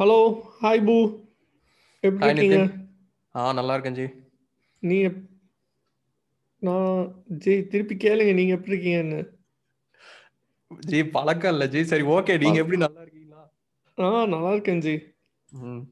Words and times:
Hello 0.00 0.16
hi 0.60 0.80
பூ 0.84 0.94
எப்படி 2.04 2.28
இருக்கீங்க? 2.28 2.58
ஆ 3.34 3.40
நல்லா 3.56 3.74
இருக்கேன் 3.74 3.96
ஜி. 3.98 4.06
நீ 4.82 4.96
நான் 6.62 7.00
ஜி 7.44 7.54
திருப்பி 7.72 7.94
கேளுங்க 8.04 8.32
நீங்க 8.38 8.52
எப்படி 8.56 8.72
இருக்கீங்கன்னு. 8.74 9.20
ஜி 10.90 11.00
பழக்கம் 11.16 11.52
இல்ல 11.54 11.66
ஜி. 11.74 11.82
சரி 11.90 12.06
ஓகே 12.16 12.36
நீங்க 12.44 12.60
எப்படி 12.62 12.80
நல்லா 12.84 13.02
இருக்கீங்களா? 13.04 13.42
ஆ 13.98 14.24
நல்லா 14.34 14.52
இருக்கேன் 14.54 14.82
ஜி. 14.86 14.94
ம். 15.52 15.82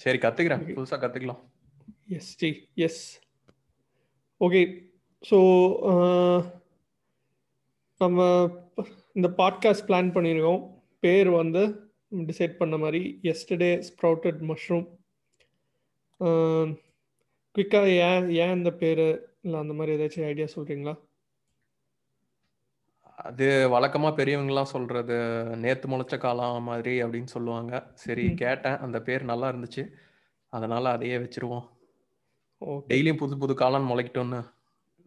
சரி 0.00 0.20
கத்துக்கிறேன். 0.24 0.66
புதுசா 0.78 0.98
கத்துக்கலாம். 1.04 1.40
Yes 2.18 2.30
G. 2.42 2.50
Yes 2.86 3.02
okay 4.40 4.62
so 5.22 5.40
நம்ம 8.00 8.20
இந்த 9.18 9.30
பாட்காஸ்ட் 9.42 9.88
பிளான் 9.90 10.14
பண்ணியிருக்கோம் 10.16 10.62
பேர் 11.00 11.30
வந்து 11.40 11.64
டிசைட் 12.12 12.60
பண்ண 12.60 12.76
மாதிரி 12.76 13.00
எஸ்டர்டே 13.22 13.70
ஸ்ப்ரவுட்டட் 13.88 14.40
மஷ்ரூம் 14.50 14.86
குயிக்காக 17.54 17.88
ஏன் 18.08 18.28
ஏன் 18.42 18.56
இந்த 18.56 18.70
பேர்? 18.74 19.04
இல்லை 19.42 19.58
அந்த 19.60 19.74
மாதிரி 19.74 19.92
ஏதாச்சும் 19.96 20.28
ஐடியா 20.32 20.46
சொல்கிறீங்களா 20.54 20.94
அது 23.18 23.46
வழக்கமா 23.72 24.08
பெரியவங்க 24.14 24.52
எல்லாம் 24.52 24.72
சொல்றது 24.72 25.16
நேத்து 25.56 25.86
முளைச்ச 25.88 26.18
காலம் 26.18 26.62
மாதிரி 26.62 27.02
அப்படின்னு 27.02 27.30
சொல்லுவாங்க. 27.34 27.72
சரி. 27.94 28.24
கேட்டேன். 28.34 28.78
அந்த 28.78 28.98
பேர் 29.02 29.30
நல்லா 29.30 29.48
இருந்துச்சு. 29.52 29.82
அதனால 30.52 30.90
அதையே 30.90 31.16
வச்சிருவோம். 31.16 31.66
டெய்லியும் 32.88 33.20
புது 33.22 33.38
புது 33.38 33.54
காளான் 33.54 33.88
முளைக்கட்டும்னு 33.90 34.40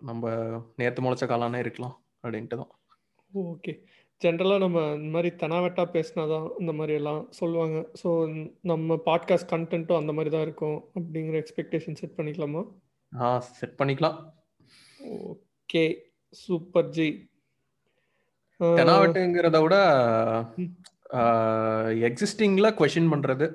நம்ம 0.02 0.34
நேத்து 0.76 1.02
முளைச்ச 1.02 1.26
காளானே 1.31 1.59
இருக்கலாம் 1.59 1.95
அப்படின்ட்டு 2.23 2.59
தான் 2.62 2.71
ஓகே. 3.34 3.73
ஜென்ரலாக 4.21 4.57
நம்ம 4.57 4.79
இந்த 4.95 5.09
மாதிரி 5.15 5.29
தெனாவெட்டா 5.35 5.83
பேசினா 5.93 6.23
தான் 6.33 6.47
இந்த 6.59 6.71
மாதிரி 6.73 6.93
எல்லாம் 6.93 7.27
சொல்லுவாங்க. 7.29 7.77
ஸோ 8.01 8.09
நம்ம 8.61 8.95
பாட்காஸ்ட் 9.05 9.51
கண்டென்ட்டும் 9.53 9.99
அந்த 9.99 10.13
மாதிரி 10.13 10.31
தான் 10.35 10.41
இருக்கும் 10.41 10.77
அப்படிங்கிற 10.95 11.35
எக்ஸ்பெக்டேஷன் 11.43 11.99
செட் 12.01 12.17
பண்ணிக்கலாமா? 12.17 12.61
ஆ 13.13 13.39
செட் 13.39 13.77
பண்ணிக்கலாம். 13.79 14.17
ஓகே 15.31 15.84
சூப்பர் 16.34 16.89
ஜி 16.89 17.07
தெனாவட்டுங்கிறத 18.59 19.57
விட 19.61 19.76
ம். 20.57 20.71
எக்ஸிஸ்டிங்ல 22.07 22.67
கொஷின் 22.79 23.11
பண்றது. 23.13 23.45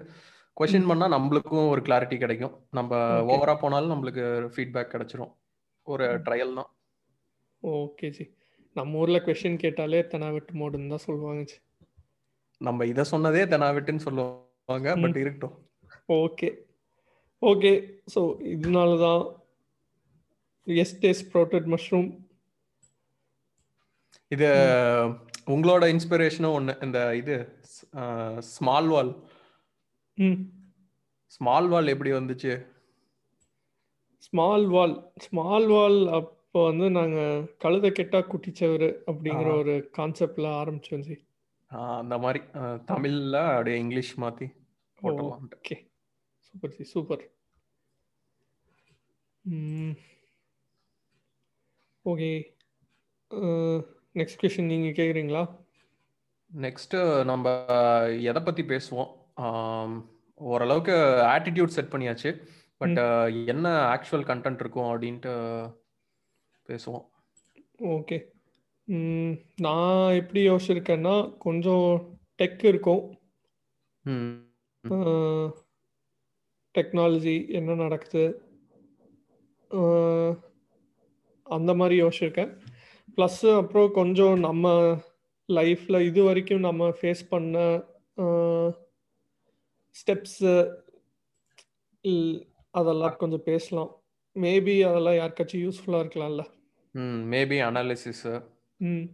கொஷின் 0.57 0.89
பண்ணா 0.89 1.07
நம்மளுக்கும் 1.17 1.69
ஒரு 1.69 1.83
கிளாரிட்டி 1.83 2.17
கிடைக்கும். 2.19 2.55
நம்ம 2.71 2.91
Okay. 2.97 3.35
ஓவரா 3.35 3.55
போனாலும் 3.61 3.93
நம்மளுக்கு 3.95 4.25
ஃபீட்பேக் 4.55 4.93
கிடைச்சிரும். 4.95 5.33
ஒரு 5.87 6.07
ட்ரையல் 6.27 6.57
தான். 6.61 6.71
ஓகே 7.63 8.09
ஜி 8.09 8.25
நம்ம 8.77 8.99
ஊரில் 8.99 9.25
கொஷின் 9.25 9.63
கேட்டாலே 9.65 10.01
தெனாவெட்டு 10.13 10.53
மோடுன்னு 10.55 10.89
தான் 10.89 11.07
சொல்லுவாங்க. 11.07 11.43
நம்ம 12.61 12.87
இதை 12.87 13.05
சொன்னதே 13.13 13.43
தெனாவட்டுன்னு 13.47 14.07
சொல்லுவாங்க. 14.07 14.89
பட் 15.03 15.17
இருக்கட்டும். 15.17 15.57
ஓகே. 16.19 16.49
ஓகே. 17.43 17.73
ஸோ 18.15 18.21
இதனால 18.55 18.91
தான் 18.99 19.23
எஸ்டே 20.67 21.11
ஸ்ப்ரவுட்டட் 21.21 21.67
மஷ்ரூம் 21.67 22.09
இது 24.31 24.49
உங்களோட 25.47 25.85
இன்ஸ்பிரேஷனும் 25.95 26.55
ஒன்று 26.55 26.75
இந்த 26.83 26.99
இது 27.17 27.35
ஸ்மால் 28.51 28.89
வால் 28.89 29.11
ம். 30.19 30.39
ஸ்மால் 31.35 31.69
வால் 31.69 31.93
எப்படி 31.93 32.11
வந்துச்சு? 32.13 32.53
ஸ்மால் 34.27 34.67
வால் 34.67 34.95
ஸ்மால் 35.19 35.69
வால் 35.69 35.99
அப்போ 36.55 36.67
வந்து 36.67 36.89
நாங்கள் 36.97 37.47
கழுதை 37.63 37.89
கெட்டா 37.91 38.19
குட்டிச்சவர் 38.33 38.85
அப்படிங்கிற. 39.11 39.49
ஒரு 39.61 39.73
கான்செப்ட்ல 39.97 40.45
ஆரம்பிச்சோம் 40.59 41.03
ஜி. 41.07 41.15
அந்த 41.71 42.17
மாதிரி 42.25 42.41
தமிழ்ல 42.91 43.41
அப்படியே 43.55 43.79
இங்கிலீஷ் 43.79 44.13
மாத்தி 44.23 44.47
போட்டலாம் 45.01 45.43
okay. 45.59 45.77
Super 46.47 46.75
G 46.77 46.85
super. 46.93 47.25
Okay. 52.05 52.33
Next 54.21 54.43
question 54.45 54.73
நீங்கள் 54.73 54.97
கேட்குறீங்களா 55.01 55.45
நெக்ஸ்ட் 56.51 56.99
நம்ம 57.33 57.59
எதை 58.31 58.43
பத்தி 58.43 58.65
பேசுவோம்? 58.75 59.13
ஓரளவுக்கு 60.53 60.99
ஆட்டிடியூட் 61.35 61.79
செட் 61.79 61.95
பண்ணியாச்சு. 61.95 62.31
பட் 62.77 63.01
என்ன 63.55 63.79
ஆக்சுவல் 63.95 64.31
கண்டென்ட் 64.31 64.63
இருக்கும் 64.65 64.93
அப்படின்ட்டு 64.93 65.33
பேசுவோம். 66.69 67.07
ஓகே. 67.95 68.19
நான் 69.57 70.15
எப்படி 70.15 70.41
யோசிச்சிருக்கேன்னா 70.49 71.17
கொஞ்சம் 71.39 72.19
டெக் 72.39 72.65
இருக்கும். 72.65 73.03
டெக்னாலஜி 76.75 77.37
என்ன 77.49 77.75
நடக்குது? 77.75 78.25
அந்த 81.57 81.75
மாதிரி 81.75 82.03
யோசிச்சிருக்கேன். 82.03 82.53
ப்ளஸ் 83.17 83.43
அப்புறம் 83.57 83.91
கொஞ்சம் 83.93 84.39
நம்ம 84.39 84.71
லைஃப்பில் 85.49 86.07
இது 86.07 86.23
வரைக்கும் 86.23 86.67
நம்ம 86.69 86.89
ஃபேஸ் 87.01 87.23
பண்ண 87.29 87.59
ஸ்டெப்ஸு 90.01 90.55
அதெல்லாம் 92.71 93.17
கொஞ்சம் 93.19 93.47
பேசலாம். 93.51 93.93
மேபி 94.35 94.75
அதெல்லாம் 94.89 95.15
யாருக்காச்சும் 95.15 95.65
யூஸ்ஃபுல்லாக 95.67 96.05
இருக்கலாம்ல. 96.05 96.45
ம் 96.93 97.33
மேபி 97.33 97.59
அனாலிசிஸ் 97.69 98.25
ம். 98.77 99.05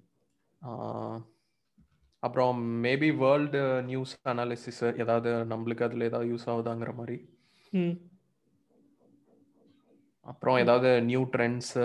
அப்புறம் 2.18 2.84
மேபி 2.84 3.16
வேர்ல்டு 3.16 3.82
நியூஸ் 3.82 4.20
அனாலிசிஸ் 4.24 4.98
ஏதாவது 4.98 5.30
நம்மளுக்கு 5.30 5.82
அதில் 5.82 6.00
ஏதாவது 6.00 6.34
யூஸ் 6.34 6.48
ஆகுதாங்கிற 6.48 6.94
மாதிரி. 6.94 7.16
அப்புறம் 10.20 10.56
ஏதாவது 10.56 11.02
நியூ 11.02 11.22
ட்ரெண்ட்ஸு 11.22 11.84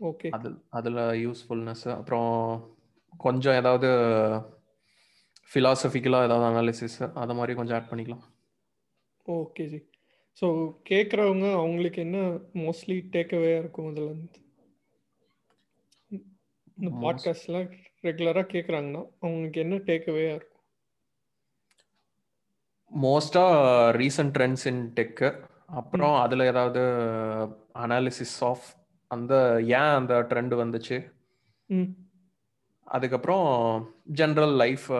ஓகே. 0.00 0.28
அது 0.30 0.48
அதில் 0.68 0.94
யூஸ்ஃபுல்னஸ் 1.26 1.84
அப்புறம் 1.96 2.30
கொஞ்சம் 3.18 3.54
ஏதாவது 3.54 3.88
ஃபிலாசபிக்கலாக 5.50 6.24
ஏதாவது 6.24 6.48
அனாலிசிஸ் 6.50 7.12
அதை 7.12 7.34
மாதிரி 7.36 7.54
கொஞ்சம் 7.54 7.76
ஆட் 7.78 7.90
பண்ணிக்கலாம். 7.90 8.24
Okay 9.26 9.66
G. 9.66 9.90
ஸோ 10.40 10.46
கேட்குறவங்க 10.90 11.52
அவங்களுக்கு 11.52 12.02
என்ன 12.02 12.18
மோஸ்ட்லி 12.54 12.96
டேக்அவேயாக 13.12 13.58
இருக்கும் 13.58 13.90
இதில் 13.90 14.04
இருந்து? 14.04 14.40
இந்த 16.76 16.90
பாட்காஸ்ட்லாம் 17.00 17.68
ரெகுலராக 18.02 18.52
கேட்குறாங்கன்னா 18.52 19.02
அவங்களுக்கு 19.20 19.60
என்ன 19.60 19.74
டேக்அவேயாக 19.76 20.34
இருக்கும்? 20.34 20.48
மோஸ்ட்டாக 23.02 23.92
ரீசன்ட் 23.96 24.34
ட்ரெண்ட்ஸ் 24.38 24.66
இன் 24.66 24.92
டெக்கு 24.92 25.44
அப்புறம் 25.66 26.14
அதில் 26.20 26.40
ஏதாவது 26.40 26.80
அனாலிசிஸ் 27.74 28.36
ஆஃப் 28.40 28.64
அந்த 29.06 29.34
ஏன் 29.62 29.92
அந்த 29.98 30.14
ட்ரெண்ட் 30.14 30.54
வந்துச்சு? 30.62 30.98
அதுக்கப்புறம் 32.86 33.46
general 34.14 34.56
life 34.56 34.92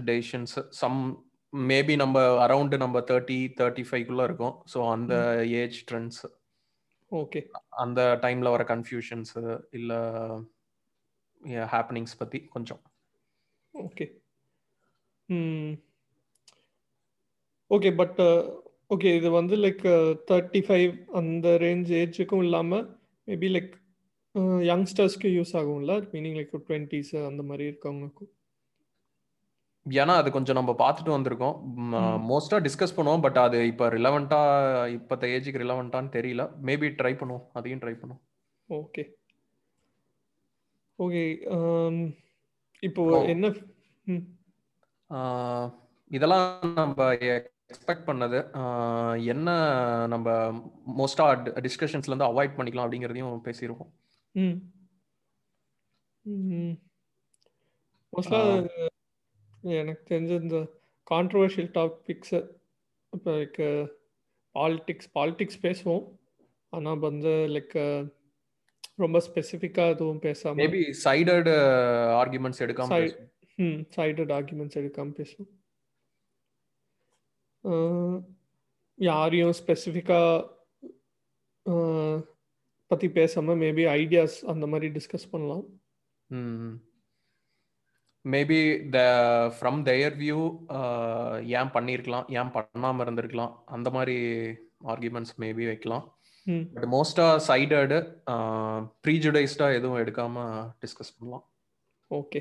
decisions 0.00 0.68
some 0.68 1.29
maybe 1.52 1.94
நம்ம 2.02 2.18
அரௌண்டு 2.44 2.76
நம்ம 2.82 3.00
தேர்ட்டி 3.10 3.38
தேர்ட்டி 3.60 3.84
ஃபைவ்க்குள்ளே 3.88 4.24
இருக்கும். 4.28 4.54
ஸோ 4.72 4.78
அந்த 4.94 5.14
ஏஜ் 5.60 5.78
ட்ரெண்ட்ஸ் 5.90 6.22
ஓகே 7.12 7.40
அந்த 7.82 8.00
டைமில் 8.24 8.52
வர 8.54 8.64
கன்ஃபியூஷன்ஸு 8.72 9.42
இல்லை 9.78 9.98
ஹேப்பனிங்ஸ் 11.74 12.18
பற்றி 12.20 12.40
கொஞ்சம். 12.54 12.82
ஓகே 13.74 14.06
ஓகே 17.70 17.90
பட் 18.00 18.20
ஓகே 18.94 19.10
இது 19.18 19.28
வந்து 19.38 19.56
லைக் 19.64 19.84
தேர்ட்டி 20.30 20.60
ஃபைவ் 20.68 20.92
அந்த 21.20 21.48
ரேஞ்ச் 21.64 21.90
ஏஜுக்கும் 22.00 22.44
இல்லாமல் 22.46 22.86
மேபி 23.28 23.48
லைக் 23.56 23.74
யங்ஸ்டர்ஸ்க்கு 24.70 25.28
யூஸ் 25.36 25.54
ஆகும்ல? 25.60 25.94
மீனிங் 26.14 26.36
லைக் 26.38 26.54
டுவெண்ட்டீஸ் 26.68 27.12
அந்த 27.30 27.42
மாதிரி 27.50 27.64
இருக்கவங்களுக்கும் 27.70 28.30
ஏன்னா 29.86 30.14
அது 30.20 30.30
கொஞ்சம் 30.30 30.58
நம்ம 30.58 30.72
பார்த்துட்டு 30.78 31.14
வந்திருக்கோம். 31.16 31.56
மோஸ்ட்டாக 32.30 32.64
டிஸ்கஸ் 32.66 32.96
பண்ணுவோம். 32.96 33.20
பட் 33.20 33.36
அது 33.36 33.66
இப்போ 33.66 33.88
ரிலவெண்ட்டாக 33.88 34.90
இப்போத்த 34.96 35.30
ஏஜுக்கு 35.36 35.62
ரிலவெண்ட்டான்னு 35.64 36.12
தெரியல. 36.16 36.44
மேபி 36.62 36.90
ட்ரை 37.00 37.14
பண்ணுவோம். 37.20 37.46
அதையும் 37.52 37.80
ட்ரை 37.80 37.94
பண்ணுவோம். 38.02 38.22
ஓகே. 38.68 39.04
ஓகே 40.98 41.22
இப்போ. 42.82 43.04
என்ன 43.26 43.54
இதெல்லாம் 46.10 46.74
நம்ம 46.74 47.14
எக்ஸ்பெக்ட் 47.14 48.06
பண்ணது 48.06 48.38
என்ன 49.24 49.48
நம்ம 50.06 50.28
மோஸ்ட்டாக 50.98 51.66
டிஸ்கஷன்ஸ்லேருந்து 51.66 52.30
அவாய்ட் 52.30 52.56
பண்ணிக்கலாம் 52.56 52.86
அப்படிங்கிறதையும் 52.86 53.44
பேசிடுவோம் 53.48 53.90
ம். 54.34 54.56
ம். 56.24 56.74
மோஸ்ட்லாக 58.12 58.89
எனக்கு 59.82 60.04
தெரிஞ்ச 60.12 60.32
இந்த 60.44 60.58
கான்ட்ரவர்ஷியல் 61.12 61.70
டாபிக்ஸு 61.76 62.40
இப்போ 63.12 63.30
லைக் 63.40 63.60
பாலிட்டிக்ஸ் 64.54 65.10
பாலிட்டிக்ஸ் 65.16 65.60
பேசுவோம். 65.66 66.04
ஆனால் 66.72 67.04
வந்து 67.08 67.32
லைக் 67.54 67.76
ரொம்ப 69.02 69.18
ஸ்பெசிஃபிக்காக 69.26 69.94
எதுவும் 69.94 70.22
பேசாமல் 70.26 70.60
மேபி 70.62 70.82
சைடட் 71.04 71.50
ஆர்குமெண்ட்ஸ் 72.20 72.62
எடுக்காம. 72.66 72.98
ம் 73.64 73.80
சைடட் 73.96 74.32
ஆர்குமெண்ட்ஸ் 74.38 74.80
எடுக்காமல் 74.80 75.18
பேசுவோம். 75.20 75.52
யாரையும் 78.98 79.54
ஸ்பெசிஃபிக்காக 79.60 80.28
பற்றி 82.90 83.08
பேசாமல் 83.18 83.60
மேபி 83.64 83.84
ஐடியாஸ் 83.98 84.36
அந்த 84.52 84.64
மாதிரி 84.72 84.86
டிஸ்கஸ் 84.96 85.30
பண்ணலாம். 85.32 85.66
Maybe 88.24 88.58
the 88.94 88.98
from 89.58 89.78
their 89.88 90.16
view 90.22 90.40
ஏன் 91.58 91.70
பண்ணியிருக்கலாம் 91.74 92.26
ஏன் 92.38 92.50
பண்ணாமல் 92.56 93.04
இருந்திருக்கலாம் 93.06 93.52
அந்த 93.76 93.90
மாதிரி 93.96 94.16
ஆர்குமெண்ட்ஸ் 94.92 95.36
மேபி 95.42 95.64
வைக்கலாம். 95.70 96.04
பட் 96.74 96.86
மோஸ்ட்டாக 96.94 97.42
சைடடு 97.48 97.98
ப்ரீஜுடைஸ்டாக 99.04 99.76
எதுவும் 99.78 100.00
எடுக்காமல் 100.02 100.66
டிஸ்கஸ் 100.82 101.14
பண்ணலாம். 101.18 101.44
ஓகே 102.10 102.40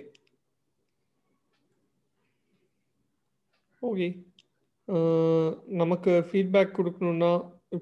ஓகே 3.81 4.07
நமக்கு 5.81 6.11
ஃபீட்பேக் 6.29 6.77
கொடுக்கணுன்னா 6.77 7.31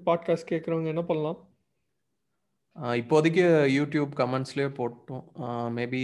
பாட்காஸ்ட் 0.08 0.52
கேட்குறவங்க 0.52 0.94
என்ன 0.94 1.04
பண்ணலாம்? 1.10 1.40
இப்போதைக்கு 3.02 3.46
யூடியூப் 3.78 4.12
கமெண்ட்ஸ்லேயே 4.22 4.70
போட்டோம். 4.80 5.26
மேபி 5.78 6.04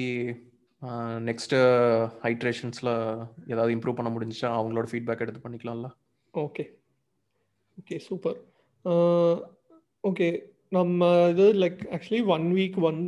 நெக்ஸ்ட்டு 1.28 1.60
ஹைட்ரேஷன்ஸில் 2.24 2.94
ஏதாவது 3.52 3.74
இம்ப்ரூவ் 3.76 4.00
பண்ண 4.00 4.10
முடிஞ்சிச்சா? 4.14 4.50
அவங்களோட 4.60 4.88
ஃபீட்பேக் 4.92 5.24
எடுத்து 5.26 5.44
பண்ணிக்கலாம்ல. 5.46 5.90
ஓகே 6.34 6.64
ஓகே 7.82 7.98
சூப்பர் 8.08 8.40
ஓகே 10.10 10.28
நம்ம 10.78 11.10
இது 11.32 11.46
like 11.64 11.82
actually 11.96 12.22
one 12.36 12.48
week 12.58 12.78
one 12.90 13.00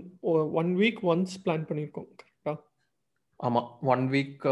one 0.62 0.72
week 0.82 1.02
once 1.12 1.36
plan 1.46 1.68
பண்ணியிருக்கோம் 1.70 2.10
கரெக்டாக 2.22 2.58
ஆமாம் 3.48 3.70
ஒன் 3.94 4.04
வீக் 4.16 4.46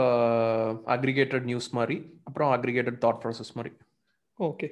அக்ரிகேட்டட் 0.95 1.47
நியூஸ் 1.49 1.69
மாதிரி 1.79 1.97
அப்புறம் 2.27 2.51
அக்ரிகேட்டட் 2.55 3.01
தாட் 3.05 3.21
ப்ராசஸ் 3.23 3.55
மாதிரி. 3.57 3.71
ஓகே 4.39 4.69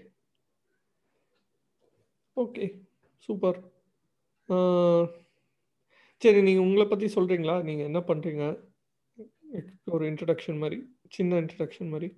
ஓகே 2.44 2.66
சூப்பர் 3.28 3.60
சரி 6.22 6.40
நீங்கள் 6.48 6.66
உங்களை 6.66 6.86
பற்றி 6.88 7.08
சொல்கிறீங்களா 7.16 7.56
நீங்கள் 7.68 7.88
என்ன 7.90 8.00
பண்ணுறீங்க 8.10 8.46
ஒரு 9.94 10.04
இன்ட்ரடக்ஷன் 10.10 10.60
மாதிரி 10.64 10.78
சின்ன 11.16 11.40
இன்ட்ரடக்ஷன் 11.44 11.92
மாதிரி. 11.94 12.10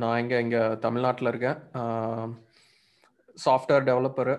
நான் 0.00 0.18
இங்கே 0.22 0.38
இங்கே 0.44 0.62
தமிழ்நாட்டில் 0.86 1.30
இருக்கேன். 1.30 1.60
சாஃப்ட்வேர் 3.44 3.86
டெவலப்பரு 3.90 4.34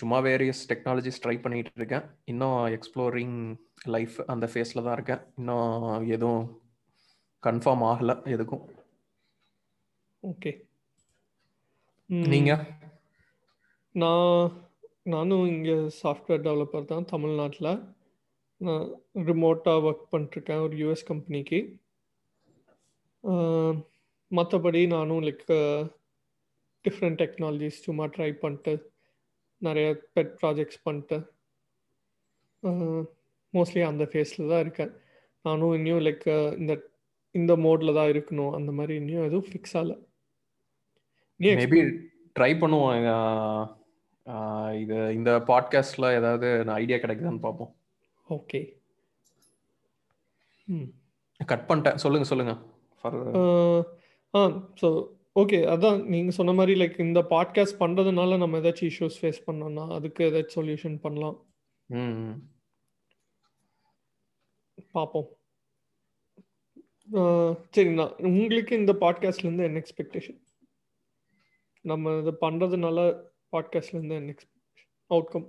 சும்மா 0.00 0.18
வேரியஸ் 0.26 0.60
டெக்னாலஜிஸ் 0.72 1.22
ட்ரை 1.24 1.36
பண்ணிட்டு 1.44 1.80
இருக்கேன். 1.80 2.04
இன்னும் 2.32 2.60
எக்ஸ்ப்ளோரிங் 2.76 3.38
லைஃப் 3.94 4.16
அந்த 4.32 4.46
ஃபேஸில் 4.52 4.84
தான் 4.86 4.96
இருக்கேன். 4.98 5.22
இன்னும் 5.40 6.06
எதுவும் 6.16 6.44
கன்ஃபார்ம் 7.46 7.84
ஆகலை 7.90 8.16
எதுக்கும். 8.34 8.64
ஓகே 10.32 10.52
நீங்கள் 12.34 12.62
நான் 14.02 14.46
நானும் 15.12 15.44
இங்கே 15.54 15.74
சாஃப்ட்வேர் 16.02 16.44
டெவலப்பர் 16.46 16.90
தான் 16.92 17.10
தமிழ்நாட்டில். 17.12 17.70
நான் 18.66 18.86
ரிமோட்டாக 19.28 19.84
ஒர்க் 19.88 20.10
பண்ணிட்டுருக்கேன் 20.12 20.62
ஒரு 20.66 20.74
யூஎஸ் 20.82 21.08
கம்பெனிக்கு 21.10 21.58
மற்றபடி 24.30 24.80
நானும் 24.94 25.24
லைக் 25.28 25.46
டிஃப்ரெண்ட் 26.84 27.20
டெக்னாலஜிஸ் 27.22 27.78
சும்மா 27.86 28.04
ட்ரை 28.16 28.30
பண்ணிட்டு 28.42 28.74
நிறைய 29.66 29.88
பெட் 30.16 30.34
ப்ராஜெக்ட்ஸ் 30.42 30.84
பண்ணிட்டு 30.86 31.18
மோஸ்ட்லி 33.56 33.82
அந்த 33.90 34.04
ஃபேஸில் 34.10 34.50
தான் 34.52 34.62
இருக்கேன். 34.64 34.92
நானும் 35.46 35.74
இன்னும் 35.78 36.04
லைக் 36.06 36.28
இந்த 36.60 36.72
இந்த 37.38 37.52
மோடில் 37.64 37.96
தான் 37.98 38.10
இருக்கணும். 38.12 38.54
அந்த 38.58 38.70
மாதிரி 38.78 38.94
இன்னும் 39.00 39.26
எதுவும் 39.28 39.48
ஃபிக்ஸ் 39.50 39.76
ஆகலை. 39.78 39.96
மேபி 41.40 41.80
ட்ரை 42.38 42.52
பண்ணுவோம் 42.62 42.94
இது 44.82 44.96
இந்த 45.16 45.30
பாட்காஸ்ட்ல 45.50 46.06
ஏதாவது 46.18 46.46
ஐடியா 46.82 46.98
கிடைக்குதான்னு 47.02 47.44
பார்ப்போம். 47.44 47.72
ஓகே 48.28 48.60
கட் 51.40 51.68
பண்ணிட்டேன். 51.68 52.00
சொல்லுங்க 52.04 52.26
சொல்லுங்க. 52.30 52.54
ஆ 54.34 54.40
ஸோ 54.80 54.88
ஓகே 55.40 55.58
அதான் 55.72 55.98
நீங்கள் 56.12 56.36
சொன்ன 56.38 56.54
மாதிரி 56.58 56.74
லைக் 56.80 56.98
இந்த 57.06 57.20
பாட்காஸ்ட் 57.34 57.80
பண்ணுறதுனால 57.82 58.38
நம்ம 58.42 58.58
ஏதாச்சும் 58.60 58.90
இஷ்யூஸ் 58.92 59.18
ஃபேஸ் 59.20 59.40
பண்ணோம்னா 59.48 59.84
அதுக்கு 59.96 60.20
ஏதாச்சும் 60.28 60.56
சொல்யூஷன் 60.58 60.96
பண்ணலாம். 61.04 61.38
பார்ப்போம். 64.96 65.28
சரி 67.74 67.90
நான் 67.98 68.14
உங்களுக்கு 68.28 68.72
இந்த 68.80 68.92
பாட்காஸ்ட்லேருந்து 69.02 69.66
என்ன 69.68 69.80
எக்ஸ்பெக்டேஷன் 69.82 70.38
நம்ம 71.84 72.14
இது 72.20 72.32
பண்ணுறதுனால 72.44 72.98
பாட்காஸ்ட்லேருந்து 73.56 74.16
எக்ஸ்பெக்டேஷன் 74.34 74.94
அவுட்கம் 75.10 75.46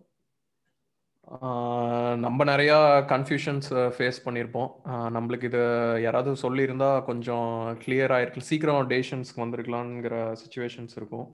நம்ம 2.16 2.44
நிறையா 2.44 2.76
கன்ஃபியூஷன்ஸ் 3.12 3.70
ஃபேஸ் 3.96 4.20
பண்ணியிருப்போம் 4.26 4.70
நம்மளுக்கு 5.16 5.44
இது 5.44 5.64
யாராவது 6.02 6.32
சொல்லியிருந்தா 6.44 6.90
கொஞ்சம் 7.06 7.50
கிளியர் 7.82 8.14
ஆயிருக்கு. 8.18 8.48
சீக்கிரம் 8.50 8.90
டேஷன்ஸ்க்கு 8.90 9.44
வந்திருக்கலாங்கிற 9.44 10.16
சுச்சுவேஷன்ஸ் 10.42 10.96
இருக்கும். 10.96 11.28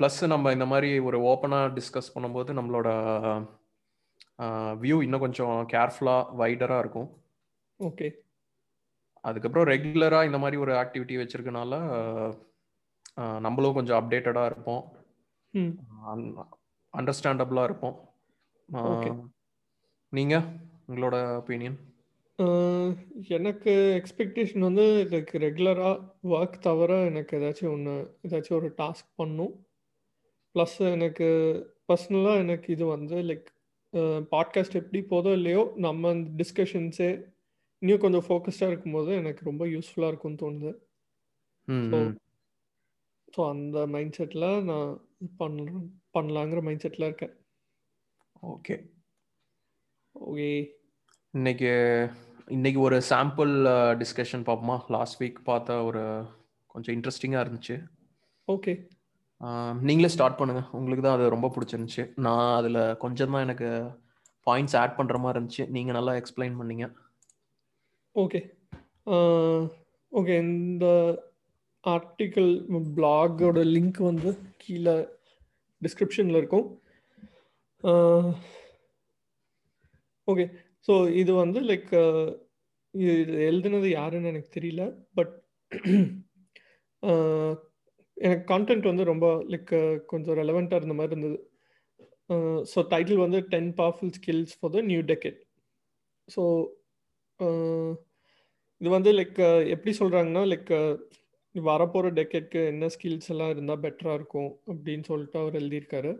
ப்ளஸ் 0.00 0.20
நம்ம 0.26 0.52
இந்த 0.52 0.66
மாதிரி 0.66 0.90
ஒரு 0.98 1.20
ஓப்பனாக 1.32 1.74
டிஸ்கஸ் 1.76 2.12
பண்ணும்போது 2.14 2.56
நம்மளோட 2.58 2.88
வியூ 4.82 4.96
இன்னும் 5.02 5.20
கொஞ்சம் 5.20 5.56
கேர்ஃபுல்லாக 5.72 6.34
வைடராக 6.40 6.78
இருக்கும். 6.78 7.10
ஓகே 7.80 8.08
அதுக்கப்புறம் 9.20 9.68
ரெகுலராக 9.68 10.24
இந்த 10.24 10.38
மாதிரி 10.38 10.56
ஒரு 10.60 10.72
ஆக்டிவிட்டி 10.72 11.14
வச்சிருக்கனால 11.20 11.74
நம்மளும் 13.44 13.76
கொஞ்சம் 13.78 13.98
அப்டேட்டடாக 13.98 14.50
இருப்போம். 14.50 14.82
அண்டர்ஸ்டாண்டபிளாக 16.94 17.68
இருப்போம். 17.68 17.96
நீங்கள் 20.12 20.46
உங்களோட 20.88 21.16
ஒப்பீனியன் 21.40 21.78
எனக்கு 23.36 23.72
எக்ஸ்பெக்டேஷன் 23.98 24.66
வந்து 24.68 24.84
இதுக்கு 25.04 25.38
ரெகுலராக 25.44 26.02
ஒர்க் 26.34 26.58
தவிர 26.66 26.98
எனக்கு 27.10 27.38
ஏதாச்சும் 27.38 27.72
ஒன்று 27.74 27.94
ஏதாச்சும் 28.26 28.58
ஒரு 28.58 28.68
டாஸ்க் 28.80 29.08
பண்ணும். 29.20 29.54
ப்ளஸ் 30.54 30.76
எனக்கு 30.96 31.28
பர்சனலாக 31.88 32.42
எனக்கு 32.44 32.68
இது 32.76 32.84
வந்து 32.86 33.16
லைக் 33.30 33.48
பாட்காஸ்ட் 34.34 34.78
எப்படி 34.80 35.00
போதோ 35.12 35.32
இல்லையோ 35.38 35.62
நம்ம 35.86 36.12
டிஸ்கஷன்ஸே 36.40 37.10
இன்னும் 37.82 38.02
கொஞ்சம் 38.04 38.26
ஃபோக்கஸ்டாக 38.28 38.72
இருக்கும்போது 38.72 39.10
எனக்கு 39.22 39.42
ரொம்ப 39.50 39.64
யூஸ்ஃபுல்லாக 39.74 40.12
இருக்கும்னு 40.12 40.42
தோணுது. 40.44 40.72
ஸோ 41.90 41.98
ஸோ 43.34 43.40
அந்த 43.54 43.78
மைண்ட் 43.94 44.16
செட்டில் 44.18 44.48
நான் 44.70 44.90
பண்ணுறேன் 45.40 45.84
பண்ணலாங்கிற 46.16 46.60
மைண்ட் 46.66 46.84
செட்டில் 46.84 47.08
இருக்கேன். 47.08 47.34
ஓகே 48.54 48.76
ஓகே 50.14 50.50
இன்னைக்கு 51.34 51.70
இன்னைக்கு 52.56 52.80
ஒரு 52.86 52.96
சாம்பிள் 53.10 53.52
டிஸ்கஷன் 54.02 54.44
பார்ப்போமா? 54.48 54.76
லாஸ்ட் 54.94 55.18
வீக் 55.22 55.38
பார்த்த 55.50 55.78
ஒரு 55.88 56.02
கொஞ்சம் 56.72 56.94
இன்ட்ரெஸ்டிங்காக 56.96 57.44
இருந்துச்சு. 57.44 57.76
ஓகே 58.48 58.72
நீங்களே 59.88 60.10
ஸ்டார்ட் 60.14 60.38
பண்ணுங்க. 60.40 60.62
உங்களுக்கு 60.78 61.02
தான் 61.04 61.16
அது 61.16 61.34
ரொம்ப 61.34 61.48
பிடிச்சிருந்துச்சு. 61.54 62.04
நான் 62.26 62.52
அதில் 62.58 62.80
கொஞ்சம் 63.04 63.32
தான் 63.34 63.44
எனக்கு 63.46 63.68
பாயிண்ட்ஸ் 64.46 64.76
ஆட் 64.80 64.96
பண்ணுற 64.98 65.16
மாதிரி 65.22 65.38
இருந்துச்சு. 65.38 65.64
நீங்கள் 65.76 65.96
நல்லா 65.98 66.12
எக்ஸ்பிளைன் 66.20 66.58
பண்ணீங்க. 66.60 66.86
ஓகே 68.22 68.40
ஓகே 70.12 70.34
இந்த 70.46 70.86
ஆர்டிக்கல் 71.94 72.52
பிளாகோட 72.96 73.58
லிங்க் 73.74 74.00
வந்து 74.08 74.30
கீழே 74.62 74.94
டிஸ்கிரிப்ஷனில் 75.82 76.38
இருக்கும். 76.40 76.66
ஓகே 80.28 80.44
ஸோ 80.86 80.94
இது 81.22 81.32
வந்து 81.42 81.58
லைக் 81.70 81.92
இது 82.94 83.12
எழுதுனது 83.48 83.88
யாருன்னு 83.98 84.30
எனக்கு 84.32 84.50
தெரியல 84.56 84.82
பட் 85.16 85.34
எனக்கு 88.16 88.44
கான்டென்ட் 88.52 88.88
வந்து 88.90 89.04
ரொம்ப 89.12 89.26
லைக் 89.52 89.74
கொஞ்சம் 90.12 90.38
ரெலவெண்ட்டாக 90.40 90.80
இருந்த 90.80 90.96
மாதிரி 90.98 91.14
இருந்தது. 91.14 91.38
ஸோ 92.72 92.78
டைட்டில் 92.92 93.24
வந்து 93.24 93.40
ten 93.52 93.70
powerful 93.80 94.14
skills 94.18 94.54
for 94.58 94.72
the 94.76 94.80
new 94.90 95.02
decade 95.10 95.38
so 96.28 96.42
இது 98.80 98.88
வந்து 98.96 99.10
லைக் 99.18 99.38
எப்படி 99.74 99.92
சொல்கிறாங்கன்னா 100.00 100.42
லைக் 100.52 100.72
வரப்போகிற 101.64 102.08
டெக்கெட்க்கு 102.18 102.60
என்ன 102.66 102.86
ஸ்கில்ஸ் 102.86 103.28
எல்லாம் 103.28 103.50
இருந்தால் 103.50 103.80
பெட்டராக 103.80 104.14
இருக்கும் 104.14 104.50
அப்படின்னு 104.66 105.04
சொல்லிட்டு 105.04 105.38
அவர் 105.38 105.54
எழுதியிருக்காரு. 105.54 106.12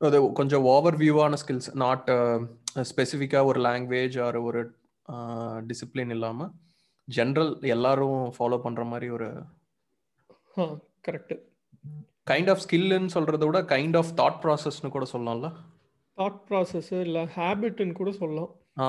அது 0.00 0.32
கொஞ்சம் 0.32 0.62
ஓவர் 0.62 0.96
வியூவான 0.96 1.34
ஸ்கில்ஸ் 1.42 1.68
நாட் 1.74 2.08
ஸ்பெசிஃபிக்காக 2.90 3.44
ஒரு 3.44 3.60
லாங்குவேஜ் 3.60 4.16
ஆர் 4.22 4.36
ஒரு 4.36 4.62
டிசிப்ளின் 5.70 6.14
இல்லாமல் 6.16 6.50
ஜென்ரல் 7.08 7.52
எல்லாரும் 7.74 8.18
ஃபாலோ 8.38 8.58
பண்ணுற 8.64 8.84
மாதிரி 8.92 9.08
ஒரு 9.10 9.28
கரெக்டு 11.08 11.36
கைண்ட் 12.30 12.50
ஆஃப் 12.50 12.64
ஸ்கில்லுன்னு 12.64 13.14
சொல்கிறத 13.14 13.46
விட 13.46 13.62
கைண்ட் 13.74 13.96
ஆஃப் 13.96 14.12
தாட் 14.20 14.40
ப்ராசஸ்னு 14.42 14.94
கூட 14.96 15.06
சொல்லலாம்ல? 15.12 15.48
தாட் 16.18 16.40
ப்ராசஸ் 16.48 16.90
இல்லை 17.00 17.22
ஹேபிட்னு 17.36 17.92
கூட 17.92 18.12
சொல்லலாம். 18.12 18.52
ஆ 18.78 18.86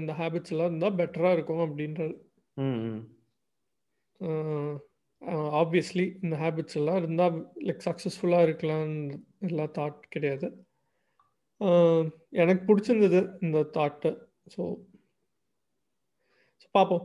இந்த 0.00 0.12
ஹேபிட்ஸ் 0.18 0.52
எல்லாம் 0.54 0.68
இருந்தால் 0.70 0.98
பெட்டராக 0.98 1.32
இருக்கும் 1.32 1.62
அப்படின்றது 1.66 2.14
ம். 2.56 2.98
ஆப்வியஸ்லி 5.60 6.04
இந்த 6.22 6.34
ஹேபிட்ஸ் 6.42 6.76
எல்லாம் 6.80 6.96
இருந்தால் 6.96 7.36
லைக் 7.66 7.82
சக்ஸஸ்ஃபுல்லாக 7.88 8.46
இருக்கலாம்னு 8.48 9.16
எல்லாம் 9.48 9.74
தாட் 9.78 10.00
கிடையாது. 10.14 10.48
எனக்கு 12.42 12.62
பிடிச்சிருந்தது 12.68 13.20
இந்த 13.44 13.58
தாட்டு 13.76 14.10
ஸோ 14.54 14.62
பார்ப்போம் 16.74 17.04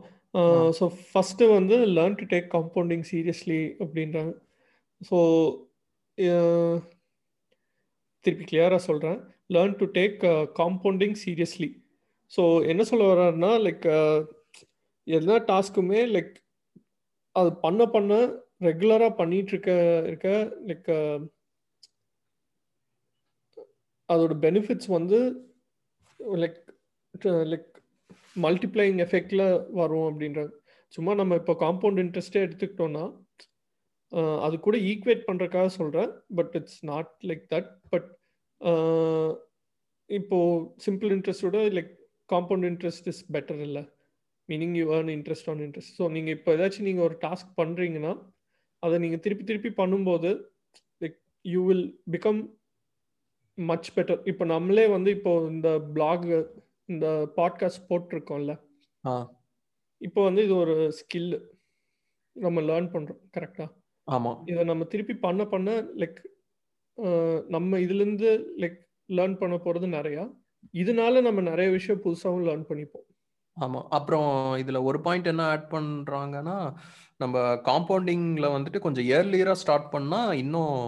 ஸோ 0.78 0.84
ஃபஸ்ட்டு 1.08 1.48
வந்து 1.56 1.76
learn 1.96 2.18
to 2.20 2.26
take 2.32 2.48
compounding 2.56 3.04
seriously 3.12 3.60
அப்படின்றாங்க. 3.84 4.32
ஸோ 5.00 5.18
திருப்பி 8.24 8.44
கிளியராக 8.50 8.82
சொல்கிறேன் 8.88 9.18
learn 9.54 9.76
to 9.80 9.86
take 9.98 10.20
compounding 10.60 11.16
seriously 11.24 11.70
so 12.32 12.42
என்ன 12.72 12.82
சொல்ல 12.90 13.04
வர்றாருன்னா 13.12 13.52
லைக் 13.66 13.86
எல்லா 15.06 15.36
டாஸ்க்குமே 15.50 16.00
லைக் 16.14 16.34
அது 17.36 17.50
பண்ண 17.64 17.82
பண்ண 17.86 18.14
ரெகுலராக 18.60 19.12
பண்ணிட்டு 19.16 19.52
இருக்க 19.54 19.70
இருக்க 20.06 20.28
லைக் 20.68 20.90
அதோட 24.08 24.34
பெனிஃபிட்ஸ் 24.38 24.90
வந்து 24.96 25.18
லைக் 26.42 26.58
லைக் 27.52 27.68
மல்டிப்ளைங் 28.44 28.98
எஃபெக்டில் 29.06 29.46
வரும் 29.80 30.08
அப்படின்றாங்க 30.10 30.52
சும்மா 30.94 31.12
நம்ம 31.14 31.36
இப்போ 31.36 31.54
காம்பவுண்ட் 31.64 32.00
இன்ட்ரெஸ்ட்டே 32.02 32.44
எடுத்துக்கிட்டோம்னா 32.46 33.04
அது 34.46 34.54
கூட 34.60 34.76
ஈக்குவேட் 34.90 35.26
பண்ணுறக்காக 35.28 35.68
சொல்கிறேன் 35.78 36.10
but 36.34 36.54
it's 36.54 36.80
not 36.84 37.10
like 37.28 37.44
that 37.54 37.70
but 37.90 38.08
இப்போ 40.10 40.38
simple 40.86 41.12
இன்ட்ரெஸ்டோட 41.16 41.58
like 41.76 41.92
compound 42.28 42.66
interest 42.70 43.08
is 43.12 43.22
better 43.32 43.62
இல்லை. 43.66 43.82
Meaning 44.48 44.76
you 44.80 44.86
earn 44.96 45.10
interest 45.16 45.50
on 45.52 45.62
interest 45.66 45.96
so 45.98 46.06
நீங்கள் 46.16 46.34
இப்போ 46.38 46.50
ஏதாச்சும் 46.56 46.88
நீங்கள் 46.88 47.06
ஒரு 47.08 47.16
டாஸ்க் 47.26 47.52
பண்ணுறீங்கன்னா 47.60 48.12
அதை 48.82 48.96
நீங்கள் 49.04 49.22
திருப்பி 49.24 49.44
திருப்பி 49.44 49.70
பண்ணும்போது 49.82 50.30
like 51.00 51.18
you 51.44 51.60
will 51.68 51.86
become 52.10 52.40
much 53.58 53.90
better 53.96 54.20
இப்போ 54.30 54.44
நம்மளே 54.54 54.84
வந்து 54.86 55.10
இப்போ 55.16 55.32
இந்த 55.54 55.68
பிளாக் 55.96 56.26
இந்த 56.88 57.06
பாட்காஸ்ட் 57.36 57.88
போட்டிருக்கோம்ல. 57.90 58.52
இப்போ 60.00 60.20
வந்து 60.28 60.42
இது 60.46 60.54
ஒரு 60.64 60.74
ஸ்கில் 60.98 61.30
நம்ம 62.36 62.60
லேர்ன் 62.68 62.88
பண்ணுறோம் 62.94 63.20
கரெக்டாக 63.36 63.70
ஆமாம் 64.08 64.38
இதை 64.50 64.62
நம்ம 64.70 64.84
திருப்பி 64.92 65.14
பண்ண 65.26 65.42
பண்ண 65.46 65.70
லைக் 66.02 66.20
நம்ம 67.48 67.78
இதுலேருந்து 67.84 68.30
லைக் 68.62 68.78
லேர்ன் 69.08 69.36
பண்ண 69.42 69.54
போகிறது 69.58 69.86
நிறையா. 69.98 70.24
இதனால 70.74 71.22
நம்ம 71.22 71.40
நிறைய 71.50 71.68
விஷயம் 71.78 72.02
புதுசாகவும் 72.04 72.46
லேர்ன் 72.48 72.68
பண்ணிப்போம். 72.70 73.06
ஆமாம் 73.56 73.88
அப்புறம் 73.90 74.28
இதில் 74.56 74.76
ஒரு 74.80 75.00
பாயிண்ட் 75.00 75.26
என்ன 75.26 75.42
ஆட் 75.44 75.66
பண்ணுறாங்கன்னா 75.70 76.56
நம்ம 77.20 77.38
காம்பவுண்டிங்கில் 77.66 78.54
வந்துட்டு 78.54 78.78
கொஞ்சம் 78.78 79.04
இயர்லியராக 79.04 79.60
ஸ்டார்ட் 79.62 79.92
பண்ணால் 79.92 80.32
இன்னும் 80.34 80.78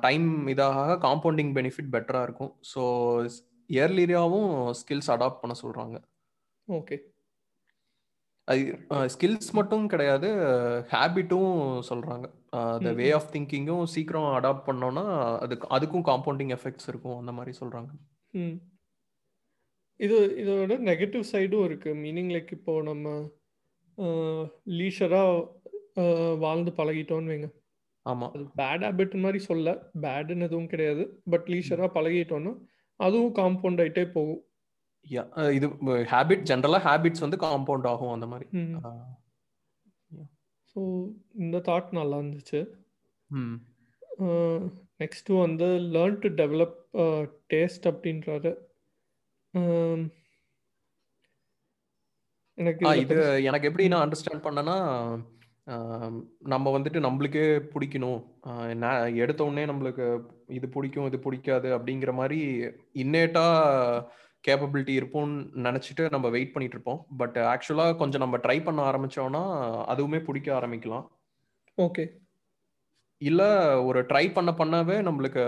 டைம் 0.00 0.46
இதாக 0.48 0.98
காம்பவுண்டிங் 1.00 1.52
பெனிஃபிட் 1.54 1.92
பெட்டராக 1.92 2.22
இருக்கும். 2.22 2.52
ஸோ 2.72 2.82
இயர்லியராகவும் 3.70 4.50
ஸ்கில்ஸ் 4.74 5.10
அடாப்ட் 5.10 5.42
பண்ண 5.42 5.54
சொல்கிறாங்க 5.62 5.96
ஓகே. 6.68 6.96
அது 8.48 8.62
ஸ்கில்ஸ் 9.08 9.50
மட்டும் 9.52 9.86
கிடையாது 9.86 10.28
ஹேபிட்டும் 10.90 11.52
சொல்கிறாங்க 11.88 12.26
த 12.78 12.90
வே 12.92 13.06
ஆஃப் 13.12 13.30
திங்கிங்கும் 13.32 13.84
சீக்கிரம் 13.86 14.28
அடாப்ட் 14.34 14.66
பண்ணோன்னா 14.68 15.04
அதுக்கு 15.38 15.66
அதுக்கும் 15.76 16.06
காம்பவுண்டிங் 16.10 16.52
எஃபெக்ட்ஸ் 16.56 16.88
இருக்கும் 16.88 17.18
அந்த 17.18 17.32
மாதிரி 17.32 17.52
சொல்கிறாங்க 17.60 17.90
ம். 18.34 18.56
இது 20.00 20.16
இதோட 20.42 20.76
நெகட்டிவ் 20.90 21.24
சைடும் 21.32 21.66
இருக்குது 21.68 22.00
மீனிங் 22.04 22.30
லைக் 22.34 22.50
இப்போ 22.58 22.72
நம்ம 22.90 23.12
லீஷராக 24.78 26.38
வாழ்ந்து 26.44 26.70
பழகிட்டோன்னு 26.78 27.32
வைங்க. 27.32 27.48
ஆமாம் 28.06 28.32
அது 28.34 28.44
பேட் 28.60 28.84
ஹேபிட் 28.86 29.14
மாதிரி 29.24 29.40
சொல்ல 29.48 29.74
பேடுன்னு 30.04 30.46
எதுவும் 30.48 30.70
கிடையாது. 30.72 31.04
பட் 31.32 31.46
லீஷராக 31.52 31.90
பழகிட்டோன்னா 31.96 32.52
அதுவும் 33.00 33.36
காம்பவுண்ட் 33.38 33.80
ஆகிட்டே 33.84 34.04
போகும். 34.16 34.42
இது 35.58 35.66
ஹேபிட் 36.12 36.44
ஜென்ரலாக 36.50 36.84
ஹேபிட்ஸ் 36.88 37.24
வந்து 37.24 37.38
காம்பவுண்ட் 37.46 37.88
ஆகும் 37.92 38.14
அந்த 38.16 38.26
மாதிரி. 38.32 38.46
ஸோ 40.72 40.80
இந்த 41.44 41.56
தாட் 41.68 41.96
நல்லா 42.00 42.16
இருந்துச்சு. 42.22 42.60
நெக்ஸ்ட்டு 45.02 45.40
வந்து 45.44 45.66
லேர்ன் 45.94 46.20
டு 46.24 46.28
டெவலப் 46.42 46.78
டேஸ்ட் 47.52 47.86
அப்படின்றாரு. 47.90 48.52
எனக்கு 52.58 52.90
இது 53.02 53.16
எனக்கு 53.48 53.68
எப்படி 53.68 53.84
நான் 53.92 54.04
அண்டர்ஸ்டாண்ட் 54.04 54.44
பண்ணேன்னா 54.46 54.76
நம்ம 56.52 56.66
வந்துட்டு 56.76 56.98
நம்மளுக்கே 57.04 57.44
பிடிக்கணும். 57.74 58.20
எடுத்த 59.22 59.40
உடனே 59.44 59.64
நம்மளுக்கு 59.70 60.06
இது 60.56 60.66
பிடிக்கும் 60.74 61.08
இது 61.10 61.18
பிடிக்காது 61.26 61.68
அப்படிங்கிற 61.76 62.12
மாதிரி 62.20 62.40
இன்னேட்டா 63.02 63.46
கேப்பபிலிட்டி 64.44 64.94
இருப்போம்னு 64.98 65.36
நினச்சிட்டு 65.66 66.04
நம்ம 66.14 66.26
வெயிட் 66.34 66.52
பண்ணிட்டு 66.54 66.76
இருப்போம். 66.76 67.00
பட் 67.20 67.38
ஆக்சுவலாக 67.52 67.96
கொஞ்சம் 68.02 68.24
நம்ம 68.24 68.40
ட்ரை 68.46 68.58
பண்ண 68.64 68.80
ஆரம்பிச்சோம்னா 68.90 69.44
அதுவுமே 69.94 70.20
பிடிக்க 70.28 70.50
ஆரம்பிக்கலாம். 70.58 71.06
ஓகே 71.78 72.04
இல்லை 73.22 73.50
ஒரு 73.88 74.00
ட்ரை 74.10 74.24
பண்ண 74.32 74.50
பண்ணவே 74.58 74.98
நம்மளுக்கு 75.08 75.44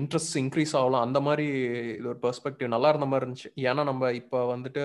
இன்ட்ரெஸ்ட் 0.00 0.36
இன்க்ரீஸ் 0.42 0.74
ஆகலாம். 0.80 1.04
அந்த 1.06 1.18
மாதிரி 1.26 1.46
இது 1.98 2.08
ஒரு 2.12 2.20
பெர்ஸ்பெக்டிவ் 2.24 2.74
நல்லா 2.74 2.88
இருந்த 2.92 3.08
மாதிரி 3.10 3.24
இருந்துச்சு. 3.24 3.50
ஏன்னா 3.68 3.82
நம்ம 3.90 4.12
இப்போ 4.20 4.38
வந்துட்டு 4.54 4.84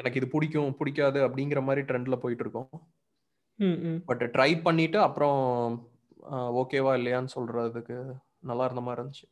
எனக்கு 0.00 0.18
இது 0.20 0.28
பிடிக்கும் 0.34 0.76
பிடிக்காது 0.80 1.18
அப்படிங்கிற 1.26 1.60
மாதிரி 1.68 1.82
ட்ரெண்டில் 1.90 2.22
போயிட்டு 2.22 2.44
இருக்கோம். 2.44 2.70
பட் 4.08 4.24
ட்ரை 4.36 4.50
பண்ணிட்டு 4.66 4.98
அப்புறம் 5.06 5.38
ஓகேவா 6.62 6.92
இல்லையான்னு 6.98 7.34
சொல்றதுக்கு 7.36 7.96
நல்லா 8.50 8.64
இருந்த 8.68 8.82
மாதிரி 8.86 9.00
இருந்துச்சு. 9.00 9.26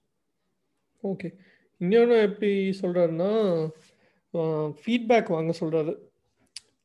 ஓகே 1.04 1.28
இன்னொன்று 1.80 2.16
எப்படி 2.28 2.52
சொல்கிறாருன்னா 2.80 3.30
ஃபீட்பேக் 4.82 5.34
வாங்க 5.36 5.52
சொல்கிறாரு 5.60 5.94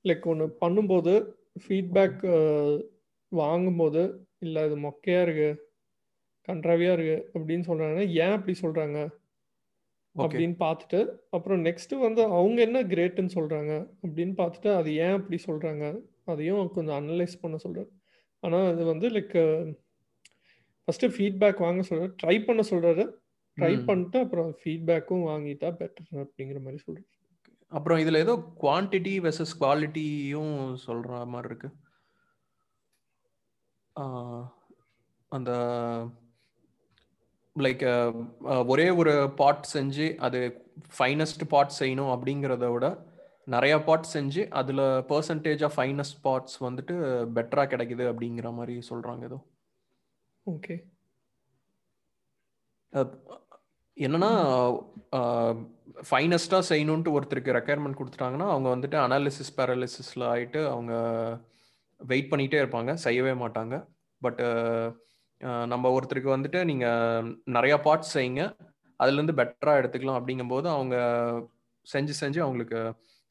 லைக் 0.05 0.25
ஒன்று 0.31 0.45
பண்ணும்போது 0.63 1.13
ஃபீட்பேக் 1.63 2.23
வாங்கும்போது 3.31 4.01
இல்லை 4.45 4.61
இது 4.67 4.75
மொக்கையாக 4.87 5.25
இருக்கு. 5.27 5.49
கன்றாவியாக 6.47 6.93
இருக்கு 6.93 7.17
அப்படின்னு 7.33 7.67
சொல்கிறாங்கன்னா 7.67 8.05
ஏன் 8.17 8.35
அப்படி 8.35 8.55
சொல்கிறாங்க 8.61 8.97
அப்படின்னு 10.15 10.55
பார்த்துட்டு 10.59 10.99
அப்புறம் 11.29 11.65
நெக்ஸ்ட் 11.65 11.93
வந்து 11.97 12.21
அவங்க 12.31 12.61
என்ன 12.61 12.79
கிரேட்டுன்னு 12.83 13.35
சொல்கிறாங்க 13.35 13.73
அப்படின்னு 14.03 14.33
பார்த்துட்டு 14.37 14.69
அது 14.75 14.93
ஏன் 14.97 15.11
அப்படி 15.11 15.39
சொல்கிறாங்க 15.47 15.83
அதையும் 16.25 16.71
கொஞ்சம் 16.71 16.97
அனலைஸ் 16.99 17.41
பண்ண 17.41 17.57
சொல்கிறார் 17.57 17.91
ஆனால் 18.43 18.67
அது 18.67 18.83
வந்து 18.85 19.09
லைக் 19.09 19.35
ஃபஸ்ட்டு 20.87 21.13
ஃபீட்பேக் 21.15 21.63
வாங்க 21.65 21.81
சொல்கிறார் 21.81 22.15
ட்ரை 22.23 22.35
பண்ண 22.45 22.61
சொல்கிறாரு 22.69 23.05
ட்ரை 23.57 23.73
பண்ணிட்டு 23.85 24.17
அப்புறம் 24.19 24.49
ஃபீட்பேக்கும் 24.59 25.27
வாங்கிட்டா 25.27 25.69
பெட்டர் 25.79 26.21
அப்படிங்கிற 26.23 26.59
மாதிரி 26.61 26.81
சொல்கிறார் 26.83 27.13
அப்புறம் 27.71 27.99
இதில் 27.99 28.21
ஏதோ 28.21 28.33
குவான்டிட்டி 28.61 29.13
வெர்சஸ் 29.21 29.55
குவாலிட்டியும் 29.59 30.53
சொல்கிற 30.83 31.25
மாதிரி 31.25 31.49
இருக்கு. 31.49 31.69
அந்த 35.31 35.51
லைக் 37.65 37.83
ஒரே 38.71 38.87
ஒரு 39.01 39.13
பாட் 39.39 39.67
செஞ்சு 39.73 40.07
அது 40.25 40.39
ஃபைனஸ்ட் 40.97 41.43
பாட் 41.53 41.77
செய்யணும் 41.79 42.11
அப்படிங்கிறத 42.15 42.67
விட 42.73 42.87
நிறைய 43.53 43.75
பாட் 43.87 44.11
செஞ்சு 44.13 44.41
அதில் 44.59 44.83
பர்சன்டேஜ் 45.11 45.61
ஆஃப் 45.67 45.75
ஃபைனஸ்ட் 45.77 46.19
பாட்ஸ் 46.25 46.57
வந்துட்டு 46.67 46.95
பெட்டராக 47.37 47.71
கிடைக்குது 47.73 48.05
அப்படிங்கிற 48.11 48.49
மாதிரி 48.59 48.75
சொல்கிறாங்க 48.89 49.23
ஏதோ. 49.29 49.39
ஓகே 50.45 50.75
என்னன்னா 53.97 54.31
ஃபைனஸ்டாக 56.09 56.67
செய்யணுன்ட்டு 56.71 57.13
ஒருத்தருக்கு 57.17 57.55
ரெக்குயர்மெண்ட் 57.57 57.99
கொடுத்துட்டாங்கன்னா 57.99 58.47
அவங்க 58.53 58.67
வந்துட்டு 58.75 58.97
அனாலிசிஸ் 59.05 59.55
பேரலிசிஸில் 59.59 60.25
ஆகிட்டு 60.33 60.59
அவங்க 60.73 60.93
வெயிட் 62.01 62.31
பண்ணிகிட்டே 62.31 62.59
இருப்பாங்க 62.61 62.91
செய்யவே 63.05 63.33
மாட்டாங்க. 63.43 63.75
பட் 64.21 64.41
நம்ம 65.41 65.89
ஒருத்தருக்கு 65.95 66.35
வந்துட்டு 66.35 66.59
நீங்கள் 66.65 67.27
நிறையா 67.55 67.77
பார்ட்ஸ் 67.87 68.13
செய்யுங்க. 68.17 68.43
அதுலேருந்து 68.99 69.37
பெட்டராக 69.39 69.79
எடுத்துக்கலாம் 69.81 70.19
அப்படிங்கும்போது 70.19 70.67
அவங்க 70.75 70.95
செஞ்சு 71.87 72.13
செஞ்சு 72.21 72.39
அவங்களுக்கு 72.45 72.79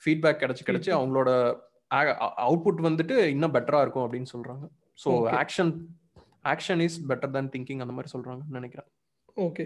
ஃபீட்பேக் 0.03 0.43
கிடச்சி 0.43 0.65
கிடச்சி 0.67 0.91
அவங்களோட 0.99 1.31
அவுட்புட் 2.47 2.81
வந்துட்டு 2.89 3.17
இன்னும் 3.35 3.55
பெட்டராக 3.55 3.85
இருக்கும் 3.85 4.07
அப்படின்னு 4.07 4.33
சொல்கிறாங்க 4.35 4.65
so 5.05 5.11
action 5.41 5.73
action 6.53 6.83
is 6.87 6.99
better 7.11 7.35
than 7.35 7.51
thinking 7.55 7.83
அந்த 7.85 7.95
மாதிரி 7.97 8.13
சொல்கிறாங்க 8.15 8.43
நினைக்கிறேன். 8.49 8.89
ஓகே 9.37 9.65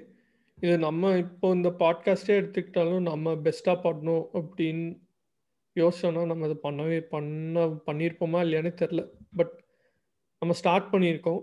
இது 0.59 0.79
நம்ம 0.79 1.13
இப்போ 1.17 1.47
இந்த 1.55 1.69
பாட்காஸ்டே 1.83 2.35
எடுத்துக்கிட்டாலும் 2.41 3.07
நம்ம 3.11 3.35
பெஸ்ட்டாக 3.47 3.79
பண்ணணும் 3.85 4.25
அப்படின்னு 4.41 4.87
யோசிச்சோன்னா 5.77 6.23
நம்ம 6.27 6.45
அதை 6.49 6.57
பண்ணவே 6.63 7.01
பண்ண 7.15 7.67
பண்ணியிருப்போமா 7.89 8.39
இல்லையானே 8.47 8.73
தெரில 8.83 9.03
பட் 9.37 9.55
நம்ம 10.43 10.55
ஸ்டார்ட் 10.61 10.89
பண்ணியிருக்கோம். 10.93 11.41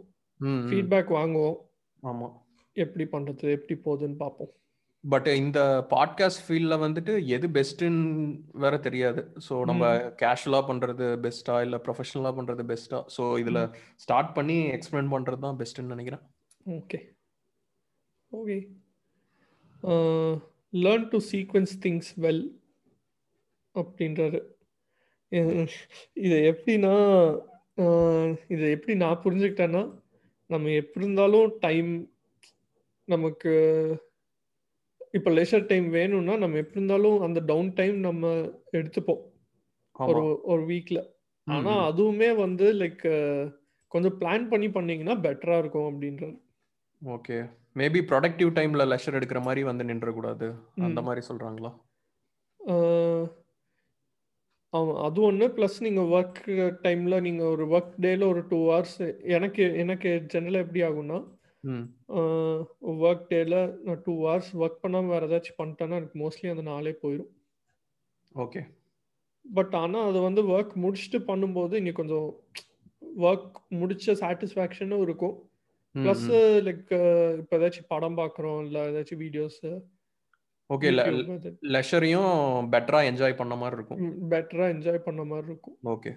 ஃபீட்பேக் 0.69 1.09
வாங்குவோம். 1.19 1.57
ஆமாம் 2.03 2.35
எப்படி 2.83 3.05
பண்ணுறது 3.13 3.45
எப்படி 3.57 3.75
போகுதுன்னு 3.85 4.17
பார்ப்போம். 4.23 4.51
பட் 5.03 5.27
இந்த 5.41 5.59
பாட்காஸ்ட் 5.91 6.41
ஃபீல்டில் 6.45 6.81
வந்துட்டு 6.83 7.13
எது 7.35 7.47
பெஸ்ட்டுன்னு 7.57 8.05
வேற 8.63 8.75
தெரியாது. 8.87 9.21
ஸோ 9.47 9.53
நம்ம 9.69 9.91
கேஷுவலாக 10.21 10.67
பண்ணுறது 10.69 11.05
பெஸ்ட்டா 11.25 11.55
இல்லை 11.65 11.79
ப்ரொஃபஷனலாக 11.85 12.37
பண்ணுறது 12.39 12.63
பெஸ்ட்டா 12.71 12.99
ஸோ 13.15 13.23
இதில் 13.41 13.61
ஸ்டார்ட் 14.03 14.31
பண்ணி 14.37 14.57
எக்ஸ்பிளைன் 14.77 15.13
பண்ணுறது 15.15 15.45
தான் 15.45 15.59
பெஸ்ட்டுன்னு 15.61 15.95
நினைக்கிறேன். 15.95 16.23
Okay 16.77 16.99
okay 18.31 18.57
learn 20.85 21.07
to 21.13 21.19
sequence 21.31 21.75
things 21.85 22.11
well 22.25 22.43
அப்படின்றாரு. 23.75 24.41
இது 26.25 26.35
எப்படின்னா 26.51 26.95
இதை 28.53 28.65
எப்படி 28.75 28.93
நான் 29.03 29.23
புரிஞ்சுக்கிட்டேன்னா 29.23 29.83
நம்ம 30.49 30.69
எப்படி 30.71 31.05
இருந்தாலும் 31.05 31.49
டைம் 31.59 31.89
நமக்கு 33.07 33.51
இப்போ 35.11 35.29
லெஷர் 35.31 35.65
டைம் 35.65 35.89
வேணும்னா 35.89 36.37
நம்ம 36.37 36.57
எப்படி 36.57 36.79
இருந்தாலும் 36.79 37.21
அந்த 37.21 37.39
டவுன் 37.45 37.73
டைம் 37.73 37.97
நம்ம 37.99 38.23
எடுத்துப்போம். 38.73 39.21
ஒரு 39.95 40.21
ஒரு 40.43 40.63
வீக்ல 40.65 40.99
ஆனா 41.47 41.73
அதுவுமே 41.89 42.35
வந்து 42.35 42.65
லைக் 42.73 43.05
கொஞ்சம் 43.91 44.17
பிளான் 44.19 44.49
பண்ணி 44.49 44.69
பண்ணீங்கன்னா 44.69 45.15
பெட்டரா 45.17 45.57
இருக்கும் 45.57 45.87
அப்படின்றது 45.91 46.35
ஓகே. 47.01 47.37
மேபி 47.75 47.99
ப்ரொடக்டிவ் 48.09 48.49
டைம்ல 48.49 48.85
லெஷர் 48.85 49.17
எடுக்கிற 49.19 49.39
மாதிரி 49.41 49.63
வந்து 49.63 49.83
நின்ற 49.83 50.11
கூடாது 50.11 50.47
அந்த 50.81 51.01
மாதிரி 51.01 51.21
சொல்றாங்களா? 51.27 51.71
ஆமாம் 54.73 54.99
அது 55.03 55.19
ஒன்று 55.21 55.45
ப்ளஸ் 55.55 55.77
நீங்கள் 55.83 56.09
ஒர்க் 56.13 56.39
டைமில் 56.83 57.23
நீங்கள் 57.23 57.51
ஒரு 57.53 57.65
ஒர்க் 57.73 57.93
டேல 58.05 58.27
ஒரு 58.27 58.41
டூ 58.49 58.59
ஹவர்ஸ் 58.65 58.97
எனக்கு 59.35 59.63
எனக்கு 59.75 60.09
ஜென்ரலாக 60.33 60.65
எப்படி 60.65 60.81
ஆகும்னா 60.87 61.19
ஒர்க் 63.01 63.23
டேல 63.31 63.55
நான் 63.85 64.01
டூ 64.05 64.13
ஹவர்ஸ் 64.19 64.51
ஒர்க் 64.55 64.83
பண்ணாமல் 64.83 65.13
வேறு 65.13 65.27
ஏதாச்சும் 65.29 65.59
பண்ணிட்டேன்னா 65.59 65.99
எனக்கு 66.01 66.19
மோஸ்ட்லி 66.23 66.51
அந்த 66.53 66.65
நாளே 66.71 66.93
போயிடும் 67.03 67.31
ஓகே 68.35 68.61
பட் 69.45 69.75
ஆனால் 69.75 70.07
அது 70.09 70.19
வந்து 70.21 70.41
ஒர்க் 70.53 70.73
முடிச்சுட்டு 70.83 71.19
பண்ணும்போது 71.29 71.75
இங்கே 71.81 71.93
கொஞ்சம் 71.93 72.27
ஒர்க் 73.25 73.57
முடிச்ச 73.79 74.15
சாட்டிஸ்ஃபேக்ஷனும் 74.21 75.03
இருக்கும். 75.05 75.35
ப்ளஸ் 75.95 76.25
லைக் 76.65 76.89
இப்போ 77.41 77.53
ஏதாச்சும் 77.57 77.91
படம் 77.93 78.17
பார்க்குறோம் 78.17 78.59
இல்லை 78.65 78.81
ஏதாச்சும் 78.89 79.21
வீடியோஸு 79.23 79.69
ஓகே 80.69 80.89
லெஷரையும் 81.73 82.31
பெட்டரா 82.73 82.99
என்ஜாய் 83.09 83.39
பண்ண 83.41 83.53
மாதிரி 83.61 83.77
இருக்கும். 83.79 84.01
பெட்டரா 84.33 84.65
என்ஜாய் 84.73 85.05
பண்ண 85.05 85.21
மாதிரி 85.31 85.47
இருக்கும். 85.51 85.77
ஓகே 85.93 86.11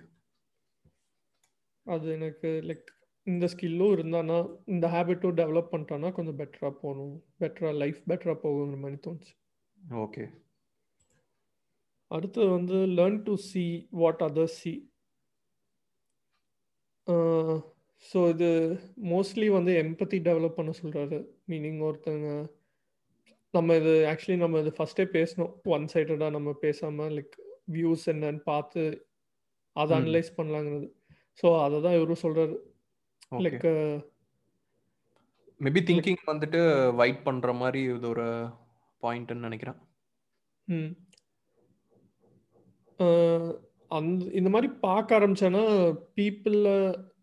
அது 1.86 2.06
எனக்கு 2.16 2.48
லைக் 2.68 2.88
இந்த 3.26 3.46
ஸ்கில்லும் 3.52 3.94
இருந்தானா 3.96 4.38
இந்த 4.74 4.86
ஹேபிட்டும் 4.94 5.38
டெவலப் 5.40 5.72
பண்ணிட்டானா 5.72 6.10
கொஞ்சம் 6.18 6.38
பெட்டரா 6.40 6.70
போகணும். 6.82 7.14
பெட்டரா 7.42 7.70
லைஃப் 7.82 8.00
பெட்டரா 8.10 8.34
போகுங்கிற 8.44 8.78
மாதிரி 8.84 9.00
தோணுச்சு. 9.06 9.34
ஓகே 10.04 10.24
அடுத்து 12.10 12.40
வந்து 12.56 12.78
learn 12.98 13.18
to 13.26 13.34
see 13.48 13.64
what 14.00 14.22
others 14.28 14.60
see 14.62 14.72
so 18.04 18.18
இது 18.32 18.48
மோஸ்ட்லி 19.12 19.46
வந்து 19.56 19.72
எம்பத்தி 19.82 20.18
டெவலப் 20.28 20.56
பண்ண 20.58 20.70
சொல்கிறாரு 20.80 21.18
மீனிங் 21.50 21.80
ஒருத்தங்க 21.88 22.28
நம்ம 23.54 23.76
இது 23.76 23.92
ஆக்சுவலி 24.06 24.36
நம்ம 24.36 24.58
இது 24.58 24.70
ஃபஸ்ட்டே 24.78 25.06
பேசணும். 25.14 25.52
ஒன் 25.74 25.86
சைடடாக 25.92 26.30
நம்ம 26.30 26.50
பேசாமல் 26.60 27.14
லைக் 27.16 27.36
வியூஸ் 27.72 28.04
என்னன்னு 28.12 28.42
பார்த்து 28.44 28.82
அதை 29.76 29.92
அனலைஸ் 29.98 30.30
பண்ணலாங்கிறது. 30.36 30.88
ஸோ 31.42 31.46
அதை 31.64 31.76
தான் 31.80 31.96
இவரும் 31.98 32.22
சொல்கிறாரு 32.22 32.54
லைக் 33.46 33.66
மேபி 35.60 35.80
திங்கிங் 35.88 36.24
வந்துட்டு 36.26 36.60
வைட் 36.94 37.22
பண்ணுற 37.26 37.50
மாதிரி 37.56 37.80
இது 37.90 38.08
ஒரு 38.08 38.26
பாயிண்ட்னு 39.02 39.46
நினைக்கிறேன். 39.48 39.78
ம். 40.68 40.90
அந்த 43.90 44.24
இந்த 44.30 44.48
மாதிரி 44.48 44.68
பார்க்க 44.80 45.18
ஆரம்பிச்சேன்னா 45.18 45.62
பீப்புளில் 46.14 46.72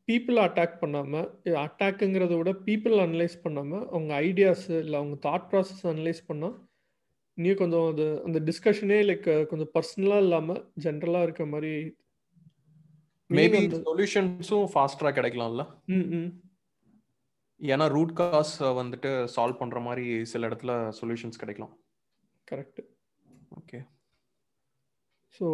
பீப்புளை 0.07 0.41
அட்டாக் 0.47 0.79
பண்ணாமல் 0.79 1.27
அட்டாக்குங்கிறத 1.63 2.35
விட 2.37 2.51
பீப்புள் 2.67 2.95
அனலைஸ் 3.05 3.37
பண்ணாமல் 3.43 3.85
அவங்க 3.87 4.11
ஐடியாஸ் 4.27 4.65
இல்லை 4.83 4.97
அவங்க 5.01 5.17
தாட் 5.27 5.47
ப்ராசஸ் 5.51 5.85
அனலைஸ் 5.93 6.21
பண்ணால் 6.29 6.55
இன்னும் 7.37 7.59
கொஞ்சம் 7.61 7.87
அது 7.91 8.05
அந்த 8.27 8.39
டிஸ்கஷனே 8.39 8.99
லைக் 9.09 9.27
கொஞ்சம் 9.49 9.71
பர்சனலாக 9.75 10.23
இல்லாமல் 10.25 10.61
ஜென்ரலாக 10.85 11.27
இருக்க 11.27 11.45
மாதிரி 11.45 11.73
மேபி 13.29 13.59
சொல்யூஷன்ஸும் 13.87 14.67
ஃபாஸ்டராக 14.73 15.15
கிடைக்கலாம்ல? 15.17 15.63
ஏன்னா 17.61 17.85
ரூட் 17.95 18.13
காஸ் 18.19 18.53
வந்துட்டு 18.79 19.11
சால்வ் 19.35 19.59
பண்ணுற 19.61 19.79
மாதிரி 19.81 20.05
சில 20.31 20.47
இடத்துல 20.49 20.71
சொல்யூஷன்ஸ் 20.99 21.41
கிடைக்கலாம். 21.41 21.73
கரெக்ட் 22.47 22.81
ஓகே 23.59 23.79
ஸோ 25.39 25.47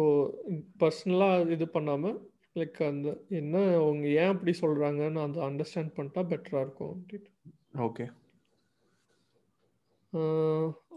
பர்சனலாக 0.82 1.50
இது 1.50 1.66
பண்ணாமல் 1.68 2.16
லைக் 2.56 2.78
அந்த 2.88 3.08
என்ன 3.38 3.62
அவங்க 3.78 4.04
ஏன் 4.22 4.32
அப்படி 4.34 4.52
சொல்கிறாங்கன்னு 4.60 5.24
அந்த 5.26 5.38
அண்டர்ஸ்டாண்ட் 5.48 5.94
பண்ணிட்டா 5.96 6.22
பெட்டராக 6.32 6.64
இருக்கும் 6.66 6.92
அப்படின்ட்டு. 6.94 7.32
ஓகே 7.86 8.06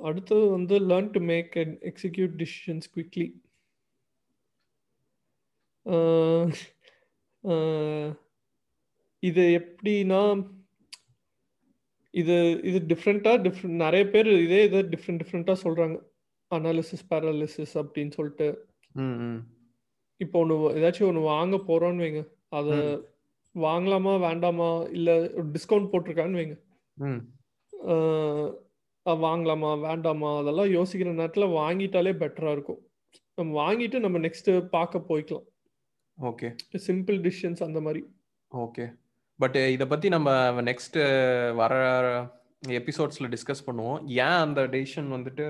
அடுத்தது 0.08 0.43
வந்து 0.56 0.76
learn 0.89 1.13
to 1.15 1.20
make 1.32 1.54
and 1.62 1.76
execute 1.91 2.34
decisions 2.41 2.88
quickly 2.96 3.28
இது 9.24 9.43
எப்படின்னா 9.60 10.22
இது 12.13 12.36
இது 12.70 12.80
டிஃப்ரெண்ட்டாக 12.91 13.41
டிஃப்ரெண்ட் 13.46 13.82
நிறைய 13.86 14.04
பேர் 14.13 14.30
இதே 14.46 14.62
இதை 14.67 14.80
டிஃப்ரெண்ட் 14.93 15.22
டிஃப்ரெண்ட்டாக 15.24 15.63
சொல்கிறாங்க 15.65 15.98
அனாலிசிஸ் 16.52 17.06
பேரலிசிஸ் 17.12 17.76
அப்படின்னு 17.82 18.13
சொல்லிட்டு. 18.17 18.48
இப்போ 20.23 20.39
ஒன்று 20.43 20.56
ஏதாச்சும் 20.80 21.10
ஒன்று 21.12 21.30
வாங்க 21.34 21.56
போகிறோன்னு 21.67 22.03
வைங்க. 22.06 22.21
அதை 22.58 22.77
வாங்கலாமா 23.65 24.13
வேண்டாமா 24.27 24.69
இல்லை 24.97 25.15
டிஸ்கவுண்ட் 25.53 25.91
போட்டிருக்கான்னு 25.91 26.39
வைங்க. 26.39 26.56
வாங்கலாமா 29.25 29.69
வேண்டாமா 29.88 30.30
அதெல்லாம் 30.39 30.71
யோசிக்கிற 30.77 31.12
நேரத்தில் 31.19 31.53
வாங்கிட்டாலே 31.60 32.13
பெட்டராக 32.21 32.56
இருக்கும். 32.58 32.82
நம்ம 33.39 33.51
வாங்கிட்டு 33.60 33.97
நம்ம 34.06 34.17
நெக்ஸ்ட் 34.25 34.49
பார்க்க 34.75 35.08
போய்க்கலாம். 35.10 35.45
ஓகே. 36.17 36.47
சிம்பிள் 36.88 37.19
டிசிஷன்ஸ் 37.25 37.62
அந்த 37.67 37.80
மாதிரி. 37.86 38.01
ஓகே. 38.51 38.86
பட் 39.39 39.58
இதை 39.75 39.86
பற்றி 39.93 40.08
நம்ம 40.15 40.30
நெக்ஸ்ட் 40.69 40.99
வர 41.62 41.73
எபிசோட்ஸில் 42.82 43.32
டிஸ்கஸ் 43.34 43.65
பண்ணுவோம். 43.67 43.99
ஏன் 44.25 44.39
அந்த 44.45 44.62
டெசிஷன் 44.75 45.10
வந்துட்டு 45.15 45.45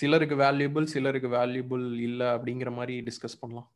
சிலருக்கு 0.00 0.36
வேல்யூபிள் 0.44 0.86
சிலருக்கு 0.94 1.28
வேல்யூபிள் 1.36 1.86
இல்லை 2.08 2.26
அப்படிங்கிற 2.36 2.72
மாதிரி 2.78 2.96
டிஸ்கஸ் 3.08 3.40
பண்ணலாம். 3.40 3.68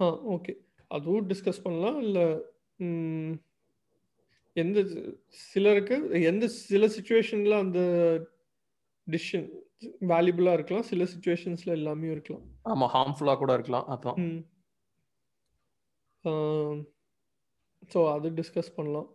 ஆ 0.00 0.06
ஓகே. 0.34 0.52
அதுவும் 0.90 1.28
டிஸ்கஸ் 1.30 1.64
பண்ணலாம் 1.66 1.98
இல்லை 2.06 2.24
எந்த 4.56 4.78
சிலருக்கு 5.50 5.96
எந்த 6.30 6.44
சில 6.66 6.86
சுச்சுவேஷனில் 6.96 7.62
அந்த 7.62 7.80
டிசிஷன் 9.06 9.46
வேல்யூபிளாக 10.12 10.56
இருக்கலாம் 10.58 10.86
சில 10.90 11.06
சுச்சுவேஷன்ஸில் 11.12 11.76
எல்லாமே 11.78 12.06
இருக்கலாம். 12.14 12.44
ஆமாம் 12.72 12.92
ஹார்ம்ஃபுல்லாக 12.94 13.40
கூட 13.42 13.52
இருக்கலாம் 13.58 13.88
அதான். 13.94 14.18
ஸோ 17.92 17.98
அது 18.14 18.28
டிஸ்கஸ் 18.38 18.76
பண்ணலாம். 18.76 19.08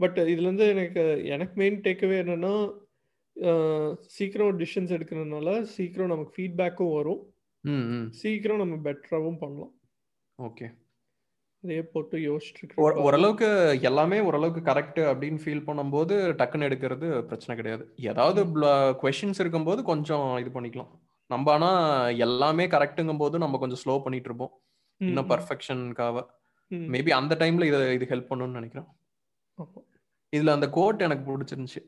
பட் 0.00 0.18
இதுலேருந்து 0.32 0.66
எனக்கு 0.74 1.02
எனக்கு 1.34 1.54
மெயின் 1.62 1.80
டேக்அவே 1.86 2.16
என்னென்னா 2.24 2.54
சீக்கிரம் 4.16 4.58
டிசிஷன்ஸ் 4.60 4.94
எடுக்கிறதுனால 4.96 5.54
சீக்கிரம் 5.76 6.12
நமக்கு 6.12 6.34
ஃபீட்பேக்கும் 6.36 6.94
வரும். 6.98 7.22
சீக்கிரம் 8.22 8.62
நம்ம 8.62 8.76
பெட்டராகவும் 8.86 9.40
பண்ணலாம். 9.42 9.73
ஓகே. 10.38 10.66
அதே 11.64 11.82
போட்டு 11.82 12.16
யோசிச்சுட்டு 12.18 12.74
ஓரளவுக்கு 12.76 13.48
எல்லாமே 13.82 14.20
ஓரளவுக்கு 14.20 14.72
கரெக்ட் 14.72 14.98
அப்படின்னு 15.10 15.38
ஃபீல் 15.44 15.66
பண்ணும்போது 15.68 16.14
டக்குன்னு 16.40 16.66
எடுக்கிறது 16.68 17.06
பிரச்சனை 17.22 17.54
கிடையாது. 17.56 17.84
ஏதாவது 17.96 18.40
கொஷின்ஸ் 19.02 19.40
இருக்கும்போது 19.40 19.82
கொஞ்சம் 19.82 20.36
இது 20.36 20.60
பண்ணிக்கலாம். 20.60 20.90
நம்ம 21.30 21.52
ஆனா 21.52 21.70
எல்லாமே 22.08 22.66
கரெக்டுங்கும் 22.66 23.18
போது 23.18 23.38
நம்ம 23.38 23.58
கொஞ்சம் 23.58 23.82
ஸ்லோ 23.84 24.02
பண்ணிட்டு 24.02 24.28
இருப்போம். 24.28 24.52
இன்னும் 25.00 25.30
பர்ஃபெக்ஷனுக்காக 25.30 26.26
மேபி 26.70 27.10
அந்த 27.10 27.36
டைம்ல 27.38 27.64
இது 27.64 27.80
இது 27.94 28.06
ஹெல்ப் 28.10 28.30
பண்ணும்னு 28.30 28.58
நினைக்கிறேன். 28.60 28.88
இதுல 30.32 30.48
அந்த 30.48 30.70
கோட் 30.70 31.02
எனக்கு 31.02 31.24
பிடிச்சிருந்துச்சு. 31.32 31.82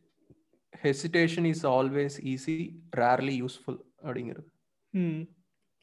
Hesitation 0.83 1.45
is 1.45 1.67
always 1.67 2.17
easy 2.33 2.57
rarely 2.97 3.35
useful 3.43 3.79
அப்படிங்கிறது. 4.03 4.49
ம். 4.91 5.23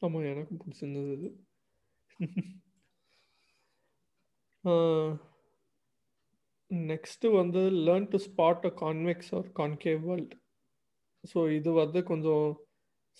ஆமாம் 0.02 0.24
எனக்கு 0.24 0.54
பிடிச்சிருந்தது 0.60 1.28
நெக்ஸ்ட்டு 6.90 7.28
வந்து 7.32 7.62
learn 7.86 8.06
to 8.10 8.18
spot 8.26 8.64
a 8.66 8.72
convex 8.82 9.32
or 9.34 9.48
concave 9.58 10.00
world 10.00 10.34
so 11.24 11.38
இது 11.50 11.70
வந்து 11.72 12.00
கொஞ்சம் 12.02 12.46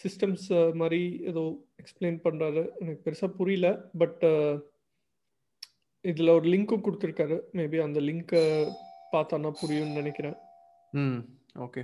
சிஸ்டம்ஸ் 0.01 0.47
மாதிரி 0.75 1.01
ஏதோ 1.23 1.43
எக்ஸ்பிளைன் 1.83 2.19
பண்ணுறாரு 2.25 2.63
எனக்கு 2.81 3.05
பெருசாக 3.07 3.37
புரியல 3.37 3.69
பட் 3.99 4.23
இதில் 6.05 6.37
ஒரு 6.37 6.47
லிங்க்கும் 6.53 6.85
கொடுத்துருக்காரு. 6.87 7.37
மேபி 7.55 7.79
அந்த 7.83 7.99
லிங்க்கை 8.01 8.43
பார்த்தானா 9.13 9.51
புரியும்னு 9.61 9.99
நினைக்கிறேன். 10.01 10.37
ம் 10.93 11.21
ஓகே. 11.59 11.83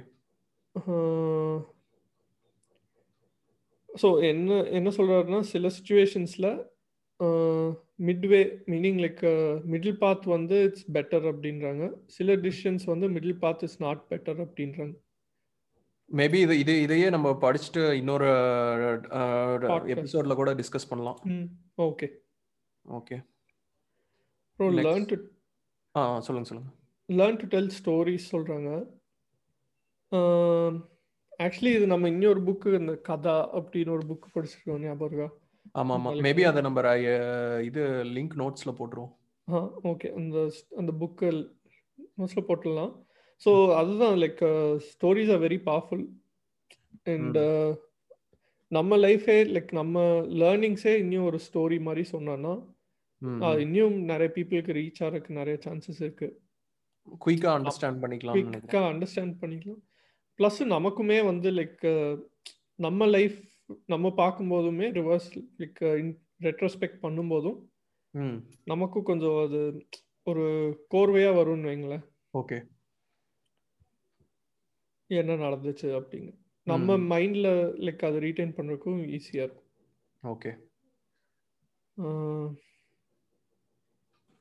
ஸோ 3.91 4.09
என்ன 4.23 4.59
என்ன 4.71 4.89
சொல்கிறாருன்னா 4.99 5.41
சில 5.53 5.69
சுச்சுவேஷன்ஸில் 5.69 6.51
midway 8.09 8.41
meaning 8.73 8.99
like 9.05 9.23
middle 9.73 9.99
path 10.03 10.27
வந்து 10.35 10.57
இட்ஸ் 10.67 10.87
பெட்டர் 10.97 11.27
அப்படின்றாங்க. 11.31 11.85
சில 12.17 12.37
டிசிஷன்ஸ் 12.45 12.85
வந்து 12.93 13.09
middle 13.17 13.41
path 13.45 13.65
is 13.67 13.79
not 13.85 14.03
better 14.13 14.41
அப்படின்றாங்க. 14.45 14.95
மேபி 16.11 16.39
இது 16.45 16.55
இது 16.63 16.75
இதையே 16.85 17.09
நம்ம 17.15 17.29
படிச்சுட்டு 17.43 17.83
இன்னொரு 18.01 18.29
எபிசோட்ல 19.95 20.37
கூட 20.41 20.53
டிஸ்கஸ் 20.61 20.91
பண்ணலாம். 20.93 21.19
ஓகே 21.89 22.09
ஓகே 22.85 23.19
அப்புறம் 24.51 24.79
லேர்ன் 24.87 25.07
டு 25.11 25.19
ஆ 25.95 26.03
சொல்லுங்க 26.27 26.49
சொல்லுங்க. 26.51 26.71
லேர்ன் 27.09 27.39
டு 27.43 27.47
டெல் 27.55 27.71
ஸ்டோரிஸ் 27.79 28.31
சொல்கிறாங்க 28.35 28.71
ஆக்சுவலி 31.45 31.73
இது 31.77 31.87
நம்ம 31.93 32.09
இன்னொரு 32.15 32.41
புக்கு 32.49 32.71
இந்த 32.81 32.95
கதா 33.11 33.37
அப்படின்னு 33.59 33.95
ஒரு 33.97 34.05
புக் 34.11 34.35
படிச்சிருக்கோம் 34.35 34.83
ஞாபகம் 34.87 35.09
இருக்கா? 35.11 35.29
ஆமா 35.75 35.95
ஆமா. 35.99 36.11
மேபி 36.27 36.43
அதை 36.51 36.61
நம்ம 36.67 36.81
இது 37.69 37.83
லிங்க் 38.17 38.35
நோட்ஸ்ல 38.43 38.73
போட்டுருவோம். 38.79 39.13
ஓகே 39.91 40.09
அந்த 40.21 40.39
அந்த 40.81 40.93
புக்கு 41.03 41.29
நோட்ஸ்ல 42.19 42.43
போட்டுடலாம். 42.49 42.93
ஸோ 43.43 43.51
அதுதான் 43.81 44.17
like 44.23 44.43
stories 44.91 45.33
are 45.35 45.43
very 45.47 45.59
powerful 45.69 46.05
and 47.13 47.39
நம்ம 48.73 48.97
லைஃபே 49.05 49.37
லைக் 49.55 49.71
நம்ம 49.81 50.03
லேர்னிங்ஸே 50.43 50.93
இன்னும் 51.03 51.29
ஒரு 51.31 51.39
ஸ்டோரி 51.47 51.79
மாதிரி 51.87 52.05
சொன்னோன்னா 52.15 52.55
இன்னும் 53.65 53.97
நிறைய 54.11 54.29
பீப்புளுக்கு 54.37 54.77
ரீச் 54.79 55.01
ஆகிறதுக்கு 55.05 55.39
நிறைய 55.39 55.57
சான்சஸ் 55.65 56.01
இருக்கு. 56.05 56.29
குயிக்காக 57.25 57.55
அண்டர்ஸ்டாண்ட் 57.59 58.01
பண்ணிக்கலாம் 58.03 58.37
குயிக்காக 58.37 58.87
அண்டர்ஸ்டாண்ட் 58.93 59.35
பண்ணிக்கலாம். 59.43 59.81
ப்ளஸ் 60.39 60.61
நமக்குமே 60.75 61.19
வந்து 61.31 61.49
லைக் 61.59 61.83
நம்ம 62.79 63.07
லைஃப் 63.17 63.39
நம்ம 63.87 64.09
பார்க்கும்போதுமே 64.17 64.87
ரிவர்ஸ் 64.99 65.31
லைக் 65.59 66.15
ரெட்ரோஸ்பெக்ட் 66.41 67.03
பண்ணும்போதும் 67.03 67.59
நமக்கும் 68.65 69.03
கொஞ்சம் 69.03 69.37
அது 69.45 69.87
ஒரு 70.25 70.45
கோர்வையாக 70.91 71.37
வரும்னு 71.39 71.69
வைங்களேன். 71.71 72.05
ஓகே. 72.39 72.59
என்ன 75.07 75.37
நடந்துச்சு 75.37 75.89
அப்படின்னு. 76.01 76.33
நம்ம 76.65 76.97
மைண்ட்ல 76.97 77.49
லைக் 77.87 78.05
அதை 78.09 78.19
ரீட்டைன் 78.21 78.57
பண்ணுறதுக்கும் 78.57 78.99
ஈஸியாக 79.17 79.47
இருக்கும். 79.47 79.69
ஓகே. 80.23 80.51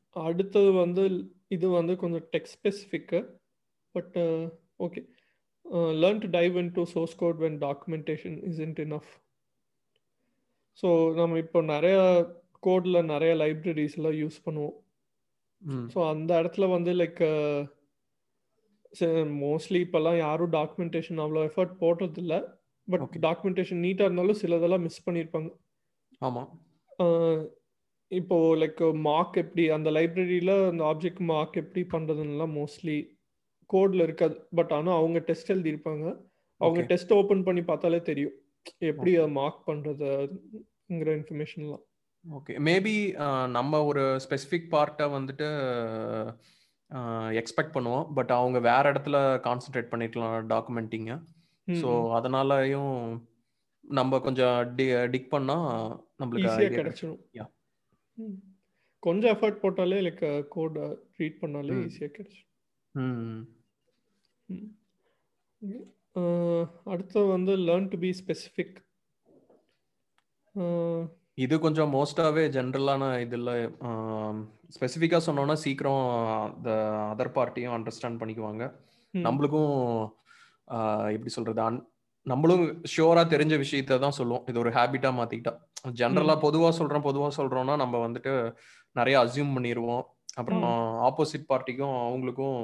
அடுத்தது 0.10 0.72
வந்து 0.72 1.04
இது 1.48 1.70
வந்து 1.70 1.96
கொஞ்சம் 1.96 2.28
text 2.32 2.56
ஸ்பெசிஃபிக்கு 2.56 3.20
but 3.92 4.16
okay 4.80 5.02
to 6.24 6.30
dive 6.38 6.56
in 6.62 6.72
to 6.78 6.84
source 6.94 7.16
code 7.22 7.42
when 7.46 7.58
documentation 7.66 8.38
is 8.50 8.62
isn't 8.66 8.82
enough 8.86 9.12
so 10.82 10.90
நம்ம 11.20 11.38
இப்போ 11.46 11.60
நிறைய 11.74 11.98
கோடில் 12.68 13.08
நிறைய 13.14 13.32
லைப்ரரிஸ்லாம் 13.42 14.18
யூஸ் 14.22 14.38
பண்ணுவோம். 14.46 14.78
ஸோ 15.94 16.00
அந்த 16.14 16.32
இடத்துல 16.42 16.66
வந்து 16.76 16.92
லைக் 17.02 17.22
மோஸ்ட்லி 19.44 19.80
இப்போல்லாம் 19.86 20.20
யாரும் 20.26 20.54
டாக்குமெண்டேஷன் 20.60 21.22
அவ்வளோ 21.24 21.42
எஃபர்ட் 21.50 21.74
போடுறதில்ல. 21.84 22.36
பட் 22.88 23.18
டாக்குமெண்டேஷன் 23.28 23.84
நீட்டாக 23.86 24.08
இருந்தாலும் 24.08 24.40
சிலதெல்லாம் 24.42 24.86
மிஸ் 24.88 25.06
பண்ணியிருப்பாங்க. 25.08 25.50
ஆமாம் 26.28 26.50
இப்போ 28.12 28.38
லைக் 28.62 28.82
மார்க் 29.08 29.36
எப்படி 29.44 29.64
அந்த 29.76 29.90
லைப்ரரியில் 29.98 30.54
அந்த 30.72 30.84
ஆப்ஜெக்ட் 30.92 31.24
மார்க் 31.32 31.60
எப்படி 31.64 31.82
பண்ணுறதுலாம் 31.94 32.56
மோஸ்ட்லி 32.60 32.98
கோடில் 33.74 34.06
இருக்காது. 34.08 34.36
பட் 34.58 34.72
ஆனால் 34.78 35.00
அவங்க 35.02 35.20
டெஸ்ட் 35.30 35.54
எழுதியிருப்பாங்க. 35.56 36.06
அவங்க 36.62 36.82
டெஸ்ட் 36.92 37.14
ஓப்பன் 37.20 37.46
பண்ணி 37.48 37.64
பார்த்தாலே 37.70 38.02
தெரியும். 38.10 38.36
எப்படி 38.92 39.12
அதை 39.20 39.30
மார்க் 39.40 39.68
பண்ணுறதுங்கிற 39.70 41.10
இன்ஃபர்மேஷன்லாம் 41.20 41.84
ஓகே 42.26 42.54
மேபி 42.68 42.96
நம்ம 43.58 43.82
ஒரு 43.90 44.04
ஸ்பெசிஃபிக் 44.26 44.68
பார்ட்டை 44.74 45.06
வந்துட்டு 45.18 45.48
எக்ஸ்பெக்ட் 47.42 47.76
பண்ணுவோம். 47.76 48.06
பட் 48.18 48.32
அவங்க 48.38 48.58
வேற 48.70 48.84
இடத்துல 48.94 49.18
கான்சென்ட்ரேட் 49.48 49.92
பண்ணிக்கலாம் 49.94 50.36
டாக்குமெண்டிங்க 50.54 51.14
ஸோ 51.68 51.90
அதனாலயும் 52.18 52.94
நம்ம 53.84 54.20
கொஞ்சம் 54.26 54.58
டி 54.78 54.86
டிக் 55.14 55.32
பண்ணா 55.34 55.58
நம்மளுக்கு 56.22 56.78
கிடைச்சிடும் 56.80 57.20
கொஞ்சம் 59.04 59.32
எஃபர்ட் 59.36 59.62
போட்டாலே 59.64 60.00
லைக் 60.08 60.26
கோட் 60.56 60.80
ரீட் 61.20 61.40
பண்ணாலே 61.44 61.78
ஈஸியாக 61.86 62.12
கிடைச்சிடும் 62.18 62.50
அடுத்து 66.94 67.20
வந்து 67.36 67.54
லேர்ன் 67.68 67.90
டு 67.94 67.98
பி 68.04 68.12
ஸ்பெசிஃபிக் 68.22 68.78
இது 71.44 71.56
கொஞ்சம் 71.66 71.92
மோஸ்டாவே 71.96 72.44
ஜென்ரலான 72.56 73.04
இதில் 73.26 73.52
ஸ்பெசிஃபிக்காக 74.76 75.22
சொன்னோன்னா 75.28 75.56
சீக்கிரம் 75.64 76.02
த 76.66 76.70
அதர் 77.12 77.36
பார்ட்டியும் 77.38 77.76
அண்டர்ஸ்டாண்ட் 77.76 78.20
பண்ணிக்குவாங்க. 78.22 78.64
நம்மளுக்கும் 79.14 79.76
எப்படி 81.16 81.32
சொல்றது 81.38 81.62
அன் 81.68 81.80
நம்மளும் 82.26 82.64
ஷியோரா 82.94 83.24
தெரிஞ்ச 83.34 83.54
விஷயத்த 83.64 84.00
தான் 84.06 84.18
சொல்லுவோம். 84.18 84.44
இது 84.50 84.62
ஒரு 84.64 84.72
ஹேபிட்டா 84.78 85.10
மாத்திக்கிட்டா. 85.20 85.54
ஜென்ரலா 86.00 86.36
பொதுவா 86.46 86.70
சொல்றோம் 86.80 87.06
பொதுவா 87.08 87.30
சொல்றோம்னா 87.38 87.76
நம்ம 87.84 87.96
வந்துட்டு 88.06 88.34
நிறைய 89.00 89.16
அசியூம் 89.24 89.56
பண்ணிடுவோம் 89.56 90.04
அப்புறம் 90.40 90.66
ஆப்போசிட் 91.08 91.50
பார்ட்டிக்கும் 91.52 91.96
அவங்களுக்கும் 92.08 92.60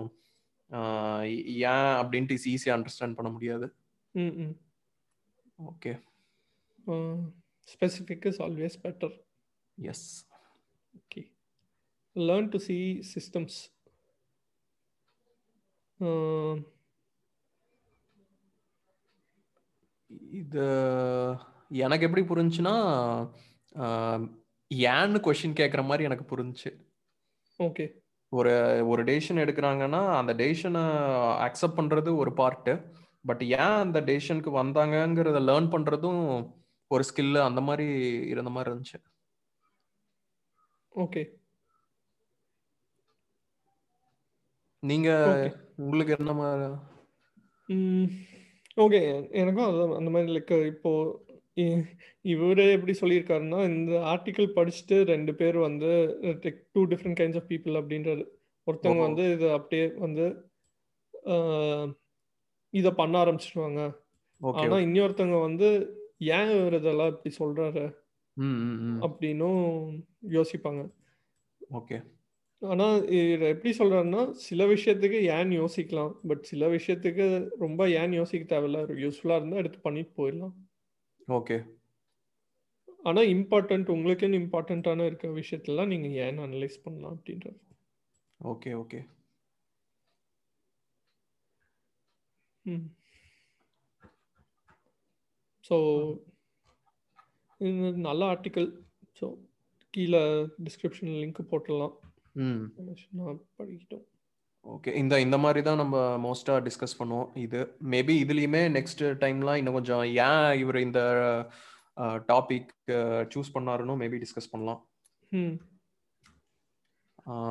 ஏன் 1.71 1.93
அப்படின்ட்டு 2.01 2.37
ஈஸியாக 2.53 2.75
அண்டர்ஸ்டாண்ட் 2.77 3.17
பண்ண 3.17 3.29
முடியாது. 3.31 3.67
Okay 5.71 5.91
specific 7.67 8.25
is 8.31 8.41
always 8.45 8.77
better 8.85 9.15
yes 9.77 10.07
okay 10.99 11.21
learn 12.15 12.49
to 12.55 12.59
see 12.67 12.77
systems 13.13 13.57
இது 20.39 20.65
எனக்கு 21.85 22.05
எப்படி 22.07 22.23
புரிஞ்சுன்னா 22.31 22.75
ஏன்னு 24.93 25.19
கொஷின் 25.25 25.59
கேட்குற 25.59 25.81
மாதிரி 25.85 26.07
எனக்கு 26.09 26.25
புரிஞ்சுச்சு 26.31 26.71
ஓகே 27.59 27.85
ஒரு 28.37 28.53
ஒரு 28.91 29.01
டெசிஷன் 29.09 29.41
எடுக்கிறாங்கன்னா 29.43 30.01
அந்த 30.19 30.31
டெசிஷனை 30.41 30.83
அக்செப்ட் 31.47 31.79
பண்ணுறது 31.79 32.09
ஒரு 32.21 32.31
பார்ட்டு 32.41 32.73
பட் 33.25 33.43
ஏன் 33.59 33.75
அந்த 33.83 33.99
டெசிஷனுக்கு 34.09 34.51
வந்தாங்கங்கிறத 34.61 35.39
லேர்ன் 35.49 35.71
பண்ணுறதும் 35.75 36.23
ஒரு 36.91 37.03
ஸ்கில் 37.09 37.45
அந்த 37.49 37.61
மாதிரி 37.67 37.87
இருந்த 38.33 38.51
மாதிரி 38.55 38.69
இருந்துச்சு. 38.71 38.99
ஓகே 40.95 41.23
நீங்க 44.83 45.09
உங்களுக்கு 45.85 46.13
என்ன 46.17 46.33
மாதிரி? 46.39 46.67
ஓகே 48.83 48.99
எனக்கும் 49.41 49.69
அந்த 49.99 50.09
மாதிரி 50.13 50.33
லைக் 50.35 50.53
இப்போ 50.73 50.91
இவரே 52.25 52.65
எப்படி 52.71 52.93
சொல்லியிருக்காருன்னா 53.01 53.59
இந்த 53.65 53.91
ஆர்டிக்கிள் 54.13 54.47
படிச்சுட்டு 54.55 54.95
ரெண்டு 55.03 55.35
பேர் 55.35 55.57
வந்து 55.57 55.89
two 56.71 56.81
different 56.85 57.19
kinds 57.19 57.39
of 57.41 57.49
people 57.49 57.77
அப்படின்றது. 57.81 58.23
ஒருத்தவங்க 58.67 59.03
வந்து 59.09 59.25
இதை 59.31 59.49
அப்படியே 59.49 59.85
வந்து 60.05 60.25
இதை 62.73 62.91
பண்ண 62.91 63.13
ஆரம்பிச்சிருவாங்க. 63.23 63.81
ஆனா 64.61 64.75
இன்னொருத்தவங்க 64.77 65.39
வந்து 65.41 65.69
ஏன் 66.37 66.51
இவர் 66.55 66.77
இதெல்லாம் 66.79 67.13
இப்படி 67.13 67.33
சொல்றாரு? 67.39 67.85
அப்படின்னும் 69.05 69.63
யோசிப்பாங்க. 70.35 70.81
ஓகே. 71.79 71.97
ஆனா 72.61 72.85
எப்படி 73.51 73.71
சொல்றாருன்னா 73.79 74.21
சில 74.47 74.65
விஷயத்துக்கு 74.65 75.19
ஏன் 75.37 75.51
யோசிக்கலாம்? 75.61 76.13
பட் 76.27 76.43
சில 76.51 76.67
விஷயத்துக்கு 76.75 77.25
ரொம்ப 77.59 77.89
ஏன் 78.01 78.13
யோசிக்க 78.13 78.43
தேவையில்ல. 78.53 78.79
யூஸ்ஃபுல்லா 79.05 79.39
இருந்தா 79.41 79.57
எடுத்து 79.57 79.79
பண்ணிட்டு 79.79 80.13
போயிடலாம். 80.19 80.55
ஓகே 81.27 81.57
ஆனா 83.03 83.21
இம்பார்ட்டன்ட் 83.21 83.89
உங்களுக்குன்னு 83.89 84.39
இம்பார்ட்டண்ட்டான 84.39 85.05
இருக்க 85.05 85.27
விஷயத்தெல்லாம் 85.27 85.87
நீங்க 85.87 86.07
ஏன் 86.07 86.37
அனலைஸ் 86.37 86.83
பண்ணலாம் 86.83 87.15
அப்படின்றது. 87.17 87.59
ஓகே 88.39 88.71
ஓகே 88.73 88.99
ம். 92.65 92.85
ஸோ 95.69 95.75
இது 97.61 97.91
நல்ல 97.91 98.25
ஆர்டிக்கல் 98.25 98.69
ஸோ 99.19 99.25
கீழே 99.89 100.21
டிஸ்கிரிப்ஷன் 100.63 101.13
லிங்க் 101.13 101.49
போட்டுடலாம். 101.51 101.95
ம். 102.33 102.63
படிக்கிட்டோம். 103.59 104.05
ஓகே 104.73 104.91
இந்த 105.01 105.15
இந்த 105.25 105.37
மாதிரி 105.43 105.61
தான் 105.67 105.81
நம்ம 105.81 105.97
மோஸ்ட்டாக 106.25 106.63
டிஸ்கஸ் 106.67 106.97
பண்ணுவோம். 106.99 107.27
இது 107.45 107.59
மேபி 107.93 108.13
இதுலேயுமே 108.23 108.61
நெக்ஸ்ட் 108.77 109.03
டைம்லாம் 109.23 109.59
இன்னும் 109.61 109.77
கொஞ்சம் 109.77 110.03
ஏன் 110.25 110.49
இவர் 110.61 110.79
இந்த 110.87 111.01
டாபிக் 112.31 112.71
சூஸ் 113.33 113.53
பண்ணாருன்னு 113.55 113.99
மேபி 114.01 114.19
டிஸ்கஸ் 114.23 114.51
பண்ணலாம். 114.53 114.81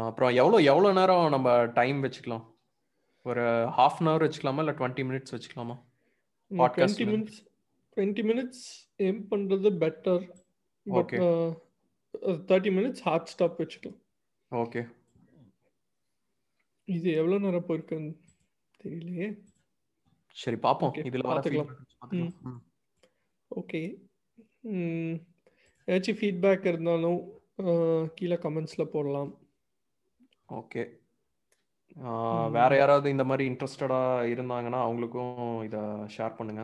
அப்புறம் 0.09 0.33
எவ்வளோ 0.41 0.59
எவ்வளோ 0.73 0.91
நேரம் 0.99 1.33
நம்ம 1.35 1.49
டைம் 1.79 2.01
வச்சுக்கலாம்? 2.07 2.45
ஒரு 3.27 3.45
ஹாஃப் 3.79 4.01
அன் 4.01 4.11
ஹவர் 4.11 4.27
வச்சுக்கலாமா? 4.27 4.63
இல்லை 4.65 4.75
டுவெண்ட்டி 4.81 5.05
மினிட்ஸ் 5.09 5.35
வச்சுக்கலாமா? 5.37 5.77
Twenty. 6.51 7.07
Minutes 7.13 7.39
twenty 7.97 8.25
minutes 8.31 8.65
aim 9.07 9.23
பண்ணுறது 9.33 9.71
better 9.85 10.25
but 10.87 11.01
okay 11.01 11.19
thirty 12.51 12.73
minutes 12.79 13.03
hard 13.09 13.33
stop 13.35 13.59
வச்சுக்கலாம். 13.63 13.99
ஓகே 14.53 14.83
இது 16.89 17.13
எவ்வளோ 17.13 17.39
நேரம் 17.39 17.67
போயிருக்குன்னு 17.69 18.13
தெரியலையே. 18.85 19.29
சரி 20.37 20.57
பார்ப்போம் 20.57 20.91
ஓகே 20.91 21.05
இதுல 21.11 21.25
பார்த்துக்கலாம். 21.29 22.61
ஓகே 23.51 23.81
ஏதாச்சும் 25.89 26.19
ஃபீட்பேக் 26.21 26.67
இருந்தாலும் 26.67 27.19
கீழே 28.15 28.37
கமெண்ட்ஸில் 28.45 28.93
போடலாம். 28.93 29.33
ஓகே 30.49 30.83
வேற 32.51 32.77
யாராவது 32.77 33.11
இந்த 33.11 33.25
மாதிரி 33.25 33.45
இன்ட்ரெஸ்டடா 33.51 34.01
இருந்தாங்கன்னா 34.35 34.81
அவங்களுக்கும் 34.87 35.63
இத 35.63 35.77
ஷேர் 36.17 36.37
பண்ணுங்க. 36.37 36.63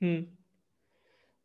ம். 0.00 0.24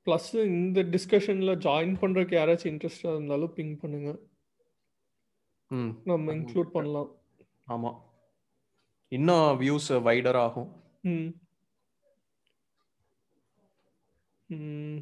ப்ளஸ் 0.07 0.31
இந்த 0.45 0.81
டிஸ்கஷனில் 0.95 1.61
ஜாயின் 1.65 1.95
பண்ணுறதுக்கு 2.01 2.35
யாராச்சும் 2.39 2.71
இன்ட்ரெஸ்டாக 2.73 3.15
இருந்தாலும் 3.15 3.53
பிங் 3.55 3.77
பண்ணுங்க. 3.81 4.11
ம். 5.71 5.91
நம்ம 6.03 6.33
இன்க்ளூட் 6.33 6.75
பண்ணலாம். 6.77 7.09
ஆமா. 7.67 8.01
இன்னும் 9.07 9.61
வியூஸ் 9.61 9.89
வைடர் 9.89 10.35
ஆகும். 10.35 10.83
ம். 11.01 11.27
ம். 14.45 14.97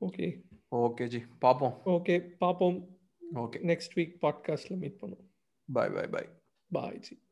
ஓகே. 0.00 0.42
ஓகே 0.70 1.06
ஜி. 1.06 1.24
பார்ப்போம் 1.38 1.80
ஓகே 1.84 2.20
பார்ப்போம் 2.20 2.98
ஓகே. 3.34 3.62
நெக்ஸ்ட் 3.62 3.96
வீக் 3.96 4.16
பாட்காஸ்ட்டில் 4.22 4.76
மீட் 4.76 4.98
பண்ணுவோம். 5.00 5.30
Bye 5.72 5.90
bye 5.90 6.06
bye 6.06 6.28
bye 6.70 6.98
G. 6.98 7.22